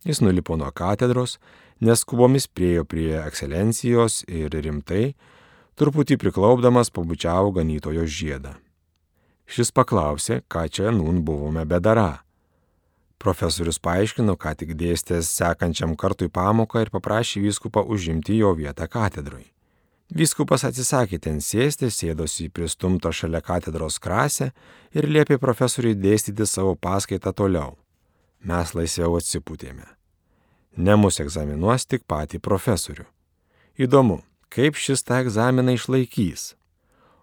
Jis 0.03 0.19
nulipo 0.25 0.57
nuo 0.57 0.71
katedros, 0.73 1.37
neskubomis 1.79 2.49
priejo 2.49 2.83
prie 2.89 3.13
ekscelencijos 3.21 4.23
ir 4.27 4.51
rimtai, 4.65 5.13
truputį 5.77 6.17
priklaupdamas 6.19 6.89
pabučiavo 6.93 7.53
ganytojo 7.55 8.07
žiedą. 8.09 8.57
Šis 9.45 9.69
paklausė, 9.75 10.41
ką 10.49 10.65
čia 10.73 10.91
nun 10.95 11.21
buvome 11.21 11.65
bedara. 11.69 12.23
Profesorius 13.21 13.77
paaiškino, 13.79 14.33
ką 14.35 14.55
tik 14.59 14.73
dėstęs 14.79 15.29
sekančiam 15.37 15.93
kartui 15.95 16.27
pamoką 16.33 16.81
ir 16.83 16.91
paprašė 16.91 17.45
vyskupą 17.45 17.85
užimti 17.85 18.41
jo 18.41 18.51
vietą 18.57 18.89
katedroje. 18.89 19.53
Vyskupas 20.13 20.61
atsisakė 20.67 21.17
ten 21.17 21.39
sėsti, 21.41 21.89
sėdosi 21.89 22.47
į 22.47 22.51
pristumtą 22.53 23.09
šalia 23.09 23.41
katedros 23.41 23.97
krasę 23.97 24.51
ir 24.93 25.07
liepė 25.09 25.39
profesoriui 25.41 25.95
dėstyti 25.97 26.45
savo 26.45 26.75
paskaitą 26.77 27.33
toliau. 27.33 27.73
Mes 28.45 28.75
laisviau 28.77 29.17
atsipūtėme. 29.17 29.87
Ne 30.77 30.95
mus 31.01 31.17
egzaminuos 31.23 31.87
tik 31.89 32.05
patį 32.09 32.41
profesorių. 32.45 33.07
Įdomu, 33.81 34.21
kaip 34.53 34.77
šis 34.77 35.01
tą 35.01 35.23
egzaminą 35.23 35.73
išlaikys. 35.79 36.53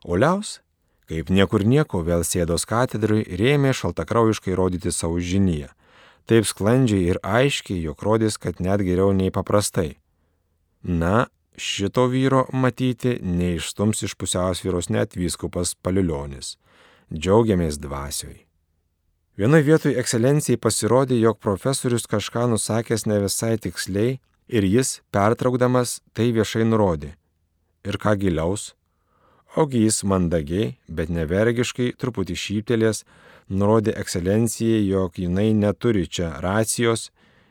Oliaus, 0.02 0.58
kaip 1.06 1.30
niekur 1.30 1.62
nieko, 1.62 2.02
vėl 2.02 2.26
sėdos 2.26 2.66
katedrui 2.66 3.22
ir 3.22 3.44
ėmė 3.54 3.74
šaltakraujiškai 3.76 4.56
rodyti 4.58 4.90
savo 4.94 5.22
žiniją 5.22 5.70
taip 6.30 6.46
sklandžiai 6.46 7.08
ir 7.10 7.18
aiškiai, 7.26 7.80
jog 7.82 8.02
rodys, 8.06 8.36
kad 8.38 8.60
net 8.62 8.84
geriau 8.86 9.10
nei 9.16 9.32
paprastai. 9.34 9.96
Na, 10.86 11.26
šito 11.60 12.06
vyro 12.08 12.46
matyti 12.52 13.18
neištums 13.22 14.02
iš 14.06 14.14
pusiausvyros 14.16 14.88
net 14.88 15.16
vyskupas 15.16 15.74
Paliulionis. 15.74 16.56
Džiaugiamės 17.12 17.78
dvasioj. 17.82 18.38
Vienoje 19.40 19.64
vietoje 19.66 19.98
ekscelencijai 20.00 20.60
pasirodė, 20.60 21.16
jog 21.20 21.38
profesorius 21.40 22.08
kažką 22.10 22.46
nusakęs 22.52 23.06
ne 23.06 23.20
visai 23.22 23.56
tiksliai 23.58 24.18
ir 24.48 24.66
jis, 24.66 25.00
pertraukdamas, 25.14 26.00
tai 26.12 26.30
viešai 26.36 26.66
nurodė. 26.68 27.14
Ir 27.84 27.96
ką 28.00 28.16
giliaus? 28.20 28.74
Ogi 29.56 29.84
jis 29.86 30.02
mandagiai, 30.04 30.74
bet 30.88 31.10
nevergiškai, 31.10 31.92
truputį 31.98 32.36
šyptelės, 32.36 33.04
nurodė 33.48 33.96
ekscelencijai, 34.02 34.84
jog 34.86 35.16
jinai 35.18 35.50
neturi 35.56 36.06
čia 36.06 36.34
racijos 36.44 37.08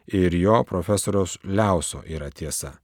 ir 0.07 0.35
jo 0.35 0.61
profesoriaus 0.63 1.37
Liauso 1.43 2.03
yra 2.07 2.29
tiesa. 2.31 2.77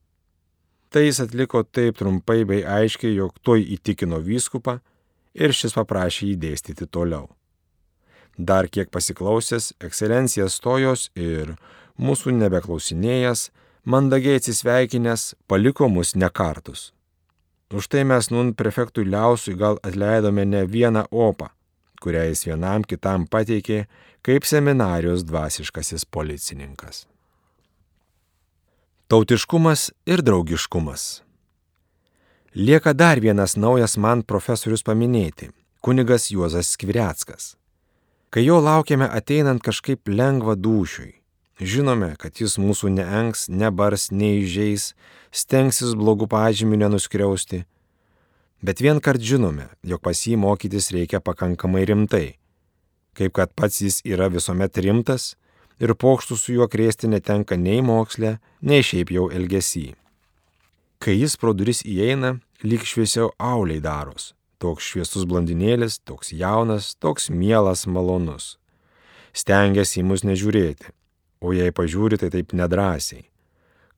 Tai 0.95 1.01
jis 1.03 1.17
atliko 1.19 1.59
taip 1.75 1.97
trumpai 1.99 2.45
bei 2.47 2.61
aiškiai, 2.63 3.17
jog 3.17 3.33
toj 3.43 3.65
įtikino 3.75 4.21
vyskupą 4.23 4.77
ir 5.35 5.51
šis 5.51 5.73
paprašė 5.75 6.29
jį 6.29 6.35
dėstyti 6.39 6.85
toliau. 6.87 7.25
Dar 8.39 8.69
kiek 8.71 8.87
pasiklausęs, 8.95 9.73
ekscelencija 9.83 10.45
stojos 10.47 11.09
ir 11.19 11.57
mūsų 11.99 12.31
nebeklausinėjęs, 12.37 13.49
mandagiai 13.83 14.39
atsisveikinęs, 14.39 15.33
paliko 15.51 15.89
mus 15.91 16.13
nekartus. 16.15 16.93
Už 17.75 17.89
tai 17.91 18.05
mes 18.07 18.29
nun 18.31 18.53
prefektui 18.55 19.03
Liausui 19.03 19.57
gal 19.59 19.75
atleidome 19.83 20.45
ne 20.47 20.61
vieną 20.63 21.09
opą, 21.11 21.49
kurią 21.99 22.23
jis 22.29 22.45
vienam 22.47 22.87
kitam 22.87 23.27
pateikė 23.27 23.81
kaip 24.23 24.47
seminarijos 24.47 25.27
dvasiškasis 25.27 26.07
policininkas. 26.07 27.03
Tautiškumas 29.07 29.91
ir 30.05 30.21
draugiškumas. 30.21 31.21
Lieka 32.55 32.93
dar 32.93 33.19
vienas 33.19 33.53
naujas 33.55 33.97
man 33.97 34.23
profesorius 34.23 34.83
paminėti- 34.83 35.51
kunigas 35.83 36.31
Juozas 36.31 36.71
Skvireckas. 36.73 37.55
Kai 38.29 38.41
jo 38.45 38.59
laukiame 38.59 39.05
ateinant 39.05 39.61
kažkaip 39.61 39.99
lengva 40.07 40.55
dušiui, 40.55 41.13
žinome, 41.61 42.17
kad 42.17 42.33
jis 42.33 42.57
mūsų 42.57 42.89
neengs, 42.97 43.47
nebars, 43.49 44.09
neižeis, 44.09 44.93
stengsis 45.31 45.93
blogų 45.93 46.27
pažymių 46.27 46.77
nenuskriausti, 46.77 47.65
Bet 48.65 48.79
vien 48.81 48.97
kart 49.03 49.21
žinome, 49.21 49.67
jog 49.85 50.01
pas 50.01 50.17
jį 50.17 50.39
mokytis 50.41 50.87
reikia 50.89 51.19
pakankamai 51.21 51.83
rimtai, 51.85 52.39
kaip 53.13 53.35
kad 53.37 53.51
pats 53.53 53.81
jis 53.83 53.99
yra 54.01 54.25
visuomet 54.31 54.79
rimtas 54.81 55.35
ir 55.79 55.93
pokštų 55.95 56.37
su 56.39 56.55
juo 56.55 56.67
krėsti 56.71 57.09
netenka 57.11 57.57
nei 57.59 57.81
moksle, 57.85 58.37
nei 58.61 58.83
šiaip 58.85 59.11
jau 59.11 59.29
elgesy. 59.31 59.93
Kai 60.99 61.17
jis 61.19 61.35
pro 61.37 61.53
duris 61.53 61.83
įeina, 61.85 62.37
lyg 62.63 62.85
šviesiau 62.87 63.31
auliai 63.37 63.81
daros, 63.83 64.33
toks 64.57 64.87
šviesus 64.91 65.27
blondinėlis, 65.29 65.99
toks 66.07 66.31
jaunas, 66.33 66.95
toks 66.95 67.29
mielas, 67.29 67.85
malonus. 67.85 68.55
Stengiasi 69.35 69.99
į 70.01 70.07
mus 70.07 70.23
nežiūrėti, 70.23 70.93
o 71.43 71.51
jei 71.53 71.73
pažiūri, 71.75 72.17
tai 72.21 72.31
taip 72.33 72.55
nedrasiai. 72.55 73.27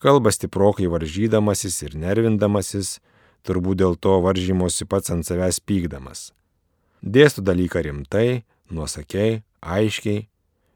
Kalba 0.02 0.34
stiprokai 0.34 0.90
varžydamasis 0.90 1.80
ir 1.86 1.96
nervindamasis, 1.98 2.98
turbūt 3.46 3.80
dėl 3.82 3.96
to 3.98 4.18
varžymosi 4.26 4.86
pats 4.90 5.14
ant 5.14 5.26
savęs 5.26 5.62
pykdamas. 5.62 6.32
Dėstų 7.02 7.46
dalyką 7.46 7.82
rimtai, 7.86 8.44
nuosakiai, 8.74 9.44
aiškiai, 9.62 10.26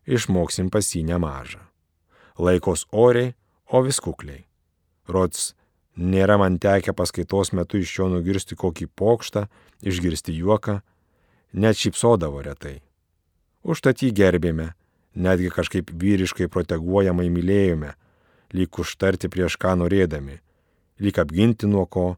išmoksim 0.07 0.69
pas 0.73 0.85
jį 0.95 1.03
nemažą. 1.09 1.61
Laikos 2.41 2.85
oriai, 2.91 3.33
o 3.71 3.81
vis 3.85 3.99
kukliai. 4.03 4.45
Rods, 5.07 5.53
nėra 5.95 6.37
man 6.41 6.57
tekę 6.59 6.93
paskaitos 6.97 7.51
metu 7.55 7.79
iš 7.81 7.93
jo 7.99 8.07
nugirsti 8.11 8.57
kokį 8.59 8.87
pokštą, 8.95 9.47
išgirsti 9.81 10.35
juoką, 10.37 10.79
net 11.53 11.79
šypsodavo 11.79 12.41
retai. 12.45 12.79
Užtat 13.63 14.01
jį 14.01 14.11
gerbėme, 14.17 14.71
netgi 15.13 15.51
kažkaip 15.53 15.91
vyriškai 15.91 16.49
proteguojamai 16.51 17.29
mylėjome, 17.29 17.93
lyg 18.55 18.79
užtarti 18.83 19.29
prieš 19.31 19.57
ką 19.61 19.75
norėdami, 19.79 20.39
lyg 20.99 21.19
apginti 21.21 21.69
nuo 21.69 21.85
ko, 21.85 22.15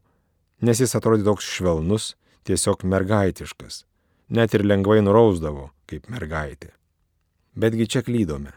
nes 0.64 0.80
jis 0.80 0.96
atrodė 0.96 1.26
toks 1.28 1.50
švelnus, 1.56 2.14
tiesiog 2.44 2.84
mergaitiškas, 2.88 3.84
net 4.28 4.54
ir 4.54 4.64
lengvai 4.66 5.02
nurausdavo 5.04 5.70
kaip 5.90 6.08
mergaitė. 6.12 6.72
Betgi 7.54 7.86
čia 7.86 8.00
klydome. 8.02 8.50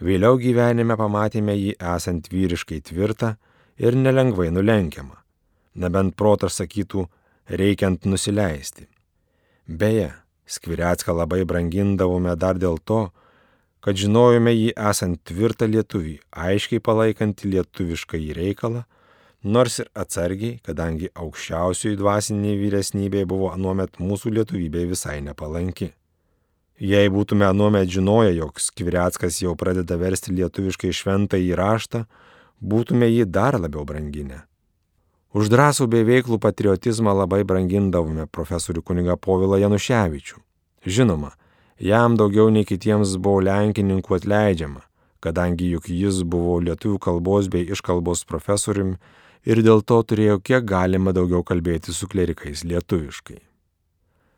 Vėliau 0.00 0.38
gyvenime 0.40 0.96
pamatėme 0.96 1.52
jį 1.52 1.74
esant 1.94 2.30
vyriškai 2.32 2.80
tvirtą 2.88 3.34
ir 3.76 3.92
nelengvai 3.92 4.48
nulenkiamą, 4.48 5.18
nebent 5.76 6.16
protas 6.16 6.56
sakytų, 6.56 7.04
reikiant 7.60 8.08
nusileisti. 8.08 8.88
Beje, 9.68 10.08
Skvirecką 10.48 11.14
labai 11.14 11.44
brangindavome 11.48 12.32
dar 12.36 12.56
dėl 12.58 12.80
to, 12.84 13.04
kad 13.84 14.00
žinojome 14.00 14.56
jį 14.56 14.72
esant 14.90 15.20
tvirtą 15.28 15.68
lietuvį, 15.68 16.18
aiškiai 16.32 16.80
palaikantį 16.80 17.52
lietuvišką 17.54 18.18
į 18.30 18.34
reikalą, 18.40 18.86
nors 19.44 19.80
ir 19.84 19.90
atsargiai, 19.92 20.58
kadangi 20.64 21.12
aukščiausioji 21.14 22.00
dvasiniai 22.00 22.58
vyresnybė 22.64 23.26
buvo 23.28 23.52
anuomet 23.52 24.00
mūsų 24.00 24.38
lietuvybė 24.38 24.88
visai 24.96 25.20
nepalanki. 25.20 25.92
Jei 26.80 27.10
būtume 27.12 27.44
anuomet 27.46 27.90
žinoję, 27.92 28.32
jog 28.36 28.60
Skvireckas 28.60 29.42
jau 29.42 29.52
pradeda 29.56 29.98
versti 30.00 30.32
lietuviškai 30.32 30.92
šventą 30.92 31.36
įraštą, 31.36 32.06
būtume 32.62 33.10
jį 33.10 33.26
dar 33.28 33.58
labiau 33.60 33.84
branginę. 33.84 34.42
Už 35.32 35.48
drąsų 35.48 35.86
bei 35.88 36.04
veiklų 36.04 36.36
patriotizmą 36.40 37.14
labai 37.16 37.42
brangindavome 37.48 38.26
profesorių 38.28 38.82
kuniga 38.84 39.16
Povilą 39.16 39.60
Januševičių. 39.62 40.40
Žinoma, 40.84 41.30
jam 41.78 42.16
daugiau 42.20 42.50
nei 42.52 42.66
kitiems 42.68 43.16
buvo 43.16 43.40
lenkininkų 43.46 44.18
atleidžiama, 44.18 44.82
kadangi 45.24 45.70
juk 45.72 45.88
jis 45.88 46.20
buvo 46.24 46.58
lietuvių 46.60 46.98
kalbos 46.98 47.48
bei 47.48 47.64
iškalbos 47.64 48.26
profesoriumi 48.28 48.98
ir 49.48 49.62
dėl 49.64 49.80
to 49.80 50.02
turėjo 50.02 50.40
kiek 50.42 50.66
galima 50.68 51.14
daugiau 51.16 51.40
kalbėti 51.46 51.94
su 51.96 52.10
klerikais 52.10 52.66
lietuviškai. 52.68 53.40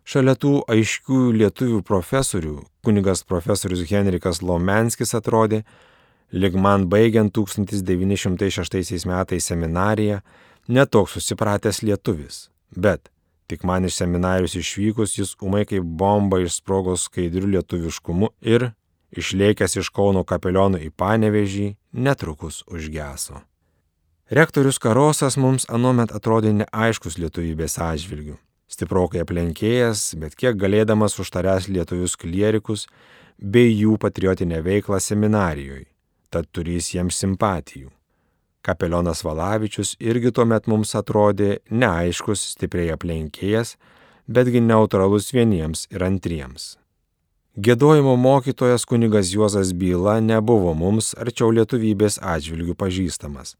Šalia 0.04 0.34
tų 0.36 0.58
aiškių 0.68 1.30
lietuvių 1.32 1.80
profesorių, 1.88 2.58
kunigas 2.84 3.24
profesorius 3.24 3.86
Henrikas 3.88 4.42
Lomenskis 4.44 5.14
atrodė, 5.16 5.62
lig 6.32 6.56
man 6.60 6.88
baigiant 6.92 7.32
1906 7.32 9.06
metais 9.08 9.48
seminariją, 9.48 10.20
netoks 10.68 11.16
susipratęs 11.16 11.80
lietuvis, 11.82 12.48
bet 12.76 13.08
tik 13.48 13.64
man 13.64 13.88
iš 13.88 13.96
seminarijos 14.02 14.58
išvykus 14.60 15.16
jis 15.18 15.34
umai 15.40 15.64
kaip 15.68 15.84
bomba 15.84 16.40
išsprogo 16.44 16.96
skaidriu 17.00 17.48
lietuviškumu 17.56 18.32
ir, 18.40 18.72
išlėkęs 19.14 19.78
iš 19.80 19.90
Kauno 19.94 20.24
kapelionų 20.28 20.84
į 20.84 20.92
Panevežį, 21.00 21.74
netrukus 21.92 22.62
užgeso. 22.68 23.40
Rektorius 24.28 24.80
Karosas 24.80 25.36
mums 25.36 25.68
anuomet 25.68 26.12
atrodė 26.16 26.54
neaiškus 26.56 27.18
lietuvybės 27.20 27.76
atžvilgių, 27.78 28.38
stiprokai 28.70 29.22
aplenkėjęs, 29.24 30.14
bet 30.20 30.36
kiek 30.38 30.56
galėdamas 30.60 31.18
užtaręs 31.22 31.68
lietuvius 31.68 32.16
klierikus 32.20 32.86
bei 33.38 33.72
jų 33.74 33.98
patriotinę 34.00 34.62
veiklą 34.64 35.00
seminarijoje, 35.00 35.86
tad 36.30 36.48
turės 36.54 36.92
jiems 36.94 37.18
simpatijų. 37.22 37.90
Kapelionas 38.64 39.20
Valavičius 39.26 39.92
irgi 40.00 40.32
tuomet 40.32 40.70
mums 40.72 40.94
atrodė 40.96 41.58
neaiškus, 41.68 42.46
stipriai 42.54 42.94
aplenkėjęs, 42.94 43.74
betgi 44.26 44.62
neutralus 44.64 45.28
vieniems 45.36 45.84
ir 45.92 46.06
antriems. 46.06 46.78
Gėdojimo 47.54 48.16
mokytojas 48.18 48.82
kunigas 48.88 49.28
Juozas 49.30 49.74
Byla 49.78 50.16
nebuvo 50.24 50.72
mums 50.74 51.12
arčiau 51.14 51.52
lietuvybės 51.54 52.16
atžvilgių 52.18 52.74
pažįstamas. 52.74 53.54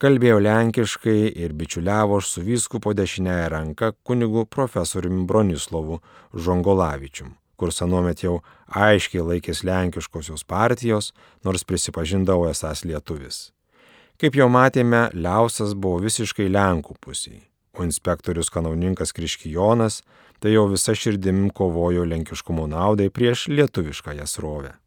Kalbėjo 0.00 0.38
lenkiškai 0.40 1.28
ir 1.44 1.52
bičiuliavo 1.52 2.22
su 2.24 2.40
vyskupo 2.40 2.94
dešinėje 2.96 3.48
ranka 3.52 3.90
kunigu 4.08 4.46
profesoriumi 4.48 5.26
Bronislovu 5.28 5.98
Žongolavičium, 6.32 7.34
kur 7.60 7.68
sanuomet 7.76 8.22
jau 8.24 8.38
aiškiai 8.72 9.26
laikės 9.26 9.60
lenkiškosios 9.68 10.46
partijos, 10.48 11.10
nors 11.44 11.68
prisipažindavo 11.68 12.48
esas 12.48 12.86
lietuvis. 12.88 13.50
Kaip 14.16 14.40
jau 14.40 14.48
matėme, 14.48 15.10
Liausas 15.12 15.76
buvo 15.76 16.00
visiškai 16.06 16.48
Lenkų 16.48 16.96
pusiai, 17.04 17.42
o 17.76 17.84
inspektorius 17.84 18.48
kanauninkas 18.48 19.12
Kriškijonas 19.12 20.00
tai 20.40 20.56
jau 20.56 20.64
visa 20.72 20.96
širdim 20.96 21.50
kovojo 21.52 22.08
lenkiškumo 22.08 22.64
naudai 22.72 23.12
prieš 23.12 23.50
lietuviškąją 23.52 24.24
srovę. 24.24 24.78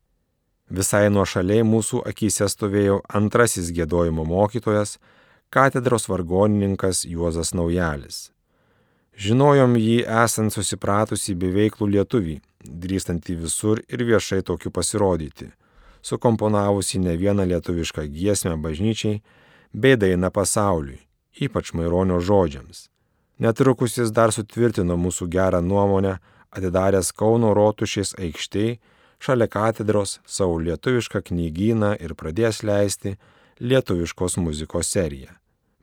Visai 0.70 1.10
nuo 1.10 1.26
šaliai 1.26 1.66
mūsų 1.68 2.04
akise 2.10 2.48
stovėjo 2.50 3.02
antrasis 3.10 3.72
gėdojimo 3.76 4.26
mokytojas, 4.26 5.00
katedros 5.50 6.08
vargonininkas 6.10 7.04
Juozas 7.06 7.54
Naujalis. 7.54 8.30
Žinojom 9.18 9.76
jį 9.78 10.00
esant 10.24 10.54
susipratusi 10.54 11.36
beveiklų 11.36 11.92
lietuvį, 11.98 12.40
drįstantį 12.64 13.36
visur 13.44 13.84
ir 13.88 14.08
viešai 14.08 14.42
tokiu 14.42 14.72
pasirodyti– 14.72 15.52
sukomponavusi 16.04 17.00
ne 17.00 17.16
vieną 17.18 17.44
lietuvišką 17.48 18.04
giesmę 18.12 18.58
bažnyčiai 18.58 19.22
bei 19.74 19.96
dainą 19.98 20.30
pasauliui, 20.30 21.00
ypač 21.46 21.72
Maironio 21.74 22.20
žodžiams. 22.20 22.90
Netrukus 23.40 23.98
jis 23.98 24.12
dar 24.12 24.32
sutvirtino 24.36 24.98
mūsų 25.00 25.30
gerą 25.36 25.62
nuomonę, 25.64 26.18
atidaręs 26.52 27.14
Kauno 27.20 27.54
rotušės 27.58 28.14
aikštėje 28.20 28.78
šalia 29.24 29.48
katedros 29.48 30.20
savo 30.26 30.58
lietuvišką 30.60 31.22
knygyną 31.30 31.94
ir 32.04 32.16
pradės 32.20 32.64
leisti 32.68 33.16
lietuviškos 33.60 34.38
muzikos 34.44 34.92
seriją. 34.92 35.32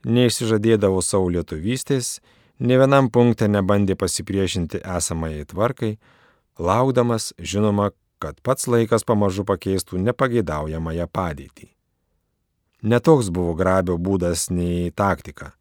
Neišsižadėdavo 0.03 0.99
savo 1.05 1.29
lietuvystės, 1.31 2.17
ne 2.59 2.79
vienam 2.81 3.07
punktė 3.13 3.47
nebandė 3.51 3.95
pasipriešinti 3.99 4.81
esamai 4.97 5.45
tvarkai, 5.47 5.93
laukdamas, 6.59 7.31
žinoma, 7.39 7.91
kad 8.19 8.41
pats 8.41 8.67
laikas 8.67 9.05
pamažu 9.07 9.45
pakeistų 9.47 10.01
nepageidaujamąją 10.09 11.07
padėtį. 11.13 11.69
Netoks 12.81 13.29
buvo 13.33 13.53
grabio 13.57 13.97
būdas 13.97 14.49
nei 14.53 14.89
taktika. 14.91 15.53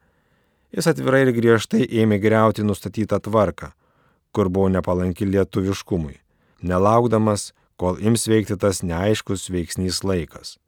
Jis 0.76 0.90
atvirai 0.90 1.22
ir 1.24 1.32
griežtai 1.32 1.86
ėmė 1.88 2.18
greuti 2.20 2.60
nustatytą 2.60 3.16
tvarką, 3.24 3.70
kur 4.36 4.50
buvo 4.52 4.68
nepalanki 4.68 5.24
lietuviškumui, 5.24 6.18
nelaukdamas, 6.60 7.54
kol 7.80 7.96
ims 7.96 8.26
veikti 8.28 8.58
tas 8.60 8.82
neaiškus 8.84 9.48
veiksnys 9.52 10.02
laikas. 10.04 10.58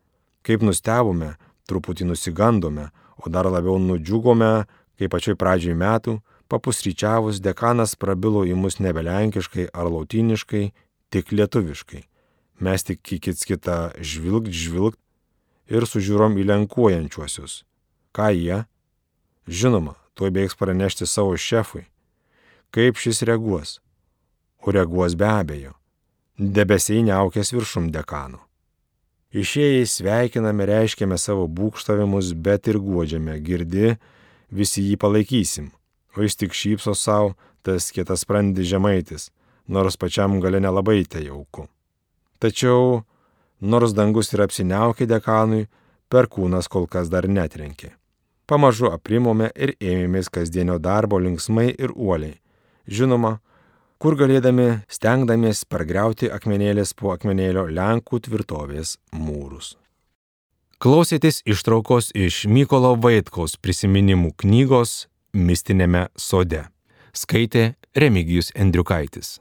Kaip 0.48 0.64
nustebome, 0.64 1.34
truputį 1.68 2.08
nusigandome, 2.08 2.88
o 3.20 3.28
dar 3.28 3.50
labiau 3.52 3.76
nudžiugome, 3.82 4.64
kai 4.96 5.10
pačioj 5.12 5.36
pradžioj 5.36 5.76
metų, 5.76 6.16
papusryčiavus 6.48 7.42
dekanas 7.44 7.92
prabilo 8.00 8.46
į 8.48 8.56
mus 8.56 8.80
nebelenkiškai 8.80 9.68
ar 9.76 9.92
lautiniškai, 9.92 10.70
tik 11.12 11.36
lietuviškai. 11.36 12.02
Mes 12.64 12.84
tik 12.84 13.04
į 13.12 13.20
kits 13.28 13.44
kitą 13.44 13.78
žvilgt, 14.00 14.48
žvilgt 14.56 14.98
ir 15.68 15.84
sužiūrom 15.84 16.40
į 16.40 16.48
lenkuojančiuosius. 16.48 17.62
Ką 18.16 18.32
jie? 18.32 18.64
Žinoma, 19.48 19.94
tuoj 20.12 20.28
bėgs 20.36 20.56
pranešti 20.60 21.06
savo 21.08 21.32
šefui. 21.40 21.86
Kaip 22.68 22.98
šis 23.00 23.22
reaguos? 23.24 23.78
O 24.60 24.74
reaguos 24.76 25.14
be 25.16 25.24
abejo. 25.24 25.72
Debesiai 26.36 27.00
neaukės 27.06 27.54
viršum 27.54 27.86
dekano. 27.94 28.42
Išėjai 29.32 29.86
sveikiname, 29.88 30.66
reiškiame 30.68 31.16
savo 31.16 31.46
būkštavimus, 31.48 32.34
bet 32.36 32.68
ir 32.68 32.76
guodžiame, 32.80 33.38
girdi, 33.44 33.96
visi 34.52 34.84
jį 34.84 34.98
palaikysim. 35.00 35.70
O 36.16 36.24
jis 36.24 36.36
tik 36.36 36.52
šypso 36.52 36.92
savo, 36.92 37.32
tas 37.64 37.88
kietas 37.92 38.24
sprandi 38.24 38.64
žemaitis, 38.68 39.30
nors 39.68 39.96
pačiam 39.96 40.40
gale 40.44 40.60
nelabai 40.60 41.02
tai 41.08 41.24
jauku. 41.24 41.66
Tačiau, 42.40 43.00
nors 43.60 43.96
dangus 43.96 44.32
ir 44.36 44.44
apsiniaukė 44.44 45.08
dekanui, 45.08 45.68
perkūnas 46.12 46.68
kol 46.68 46.84
kas 46.88 47.08
dar 47.12 47.28
netrenkė. 47.28 47.97
Pamažu 48.48 48.88
aprimome 48.88 49.50
ir 49.60 49.74
ėmėmės 49.76 50.30
kasdienio 50.32 50.78
darbo 50.80 51.18
linksmai 51.20 51.68
ir 51.74 51.92
uoliai. 51.92 52.38
Žinoma, 52.88 53.34
kur 54.00 54.16
galėdami 54.16 54.68
stengdamiesi 54.88 55.66
pargriauti 55.68 56.30
akmenėlės 56.32 56.94
po 56.96 57.12
akmenėlio 57.12 57.66
Lenkų 57.68 58.22
tvirtovės 58.24 58.96
mūrus. 59.12 59.74
Klausėtės 60.78 61.42
ištraukos 61.44 62.12
iš 62.14 62.46
Mykolo 62.48 62.94
Vaitkaus 63.02 63.58
prisiminimų 63.60 64.32
knygos 64.40 65.08
Mistinėme 65.34 66.06
sode. 66.16 66.62
Skaitė 67.12 67.74
Remigijus 67.98 68.52
Endriukaitis. 68.54 69.40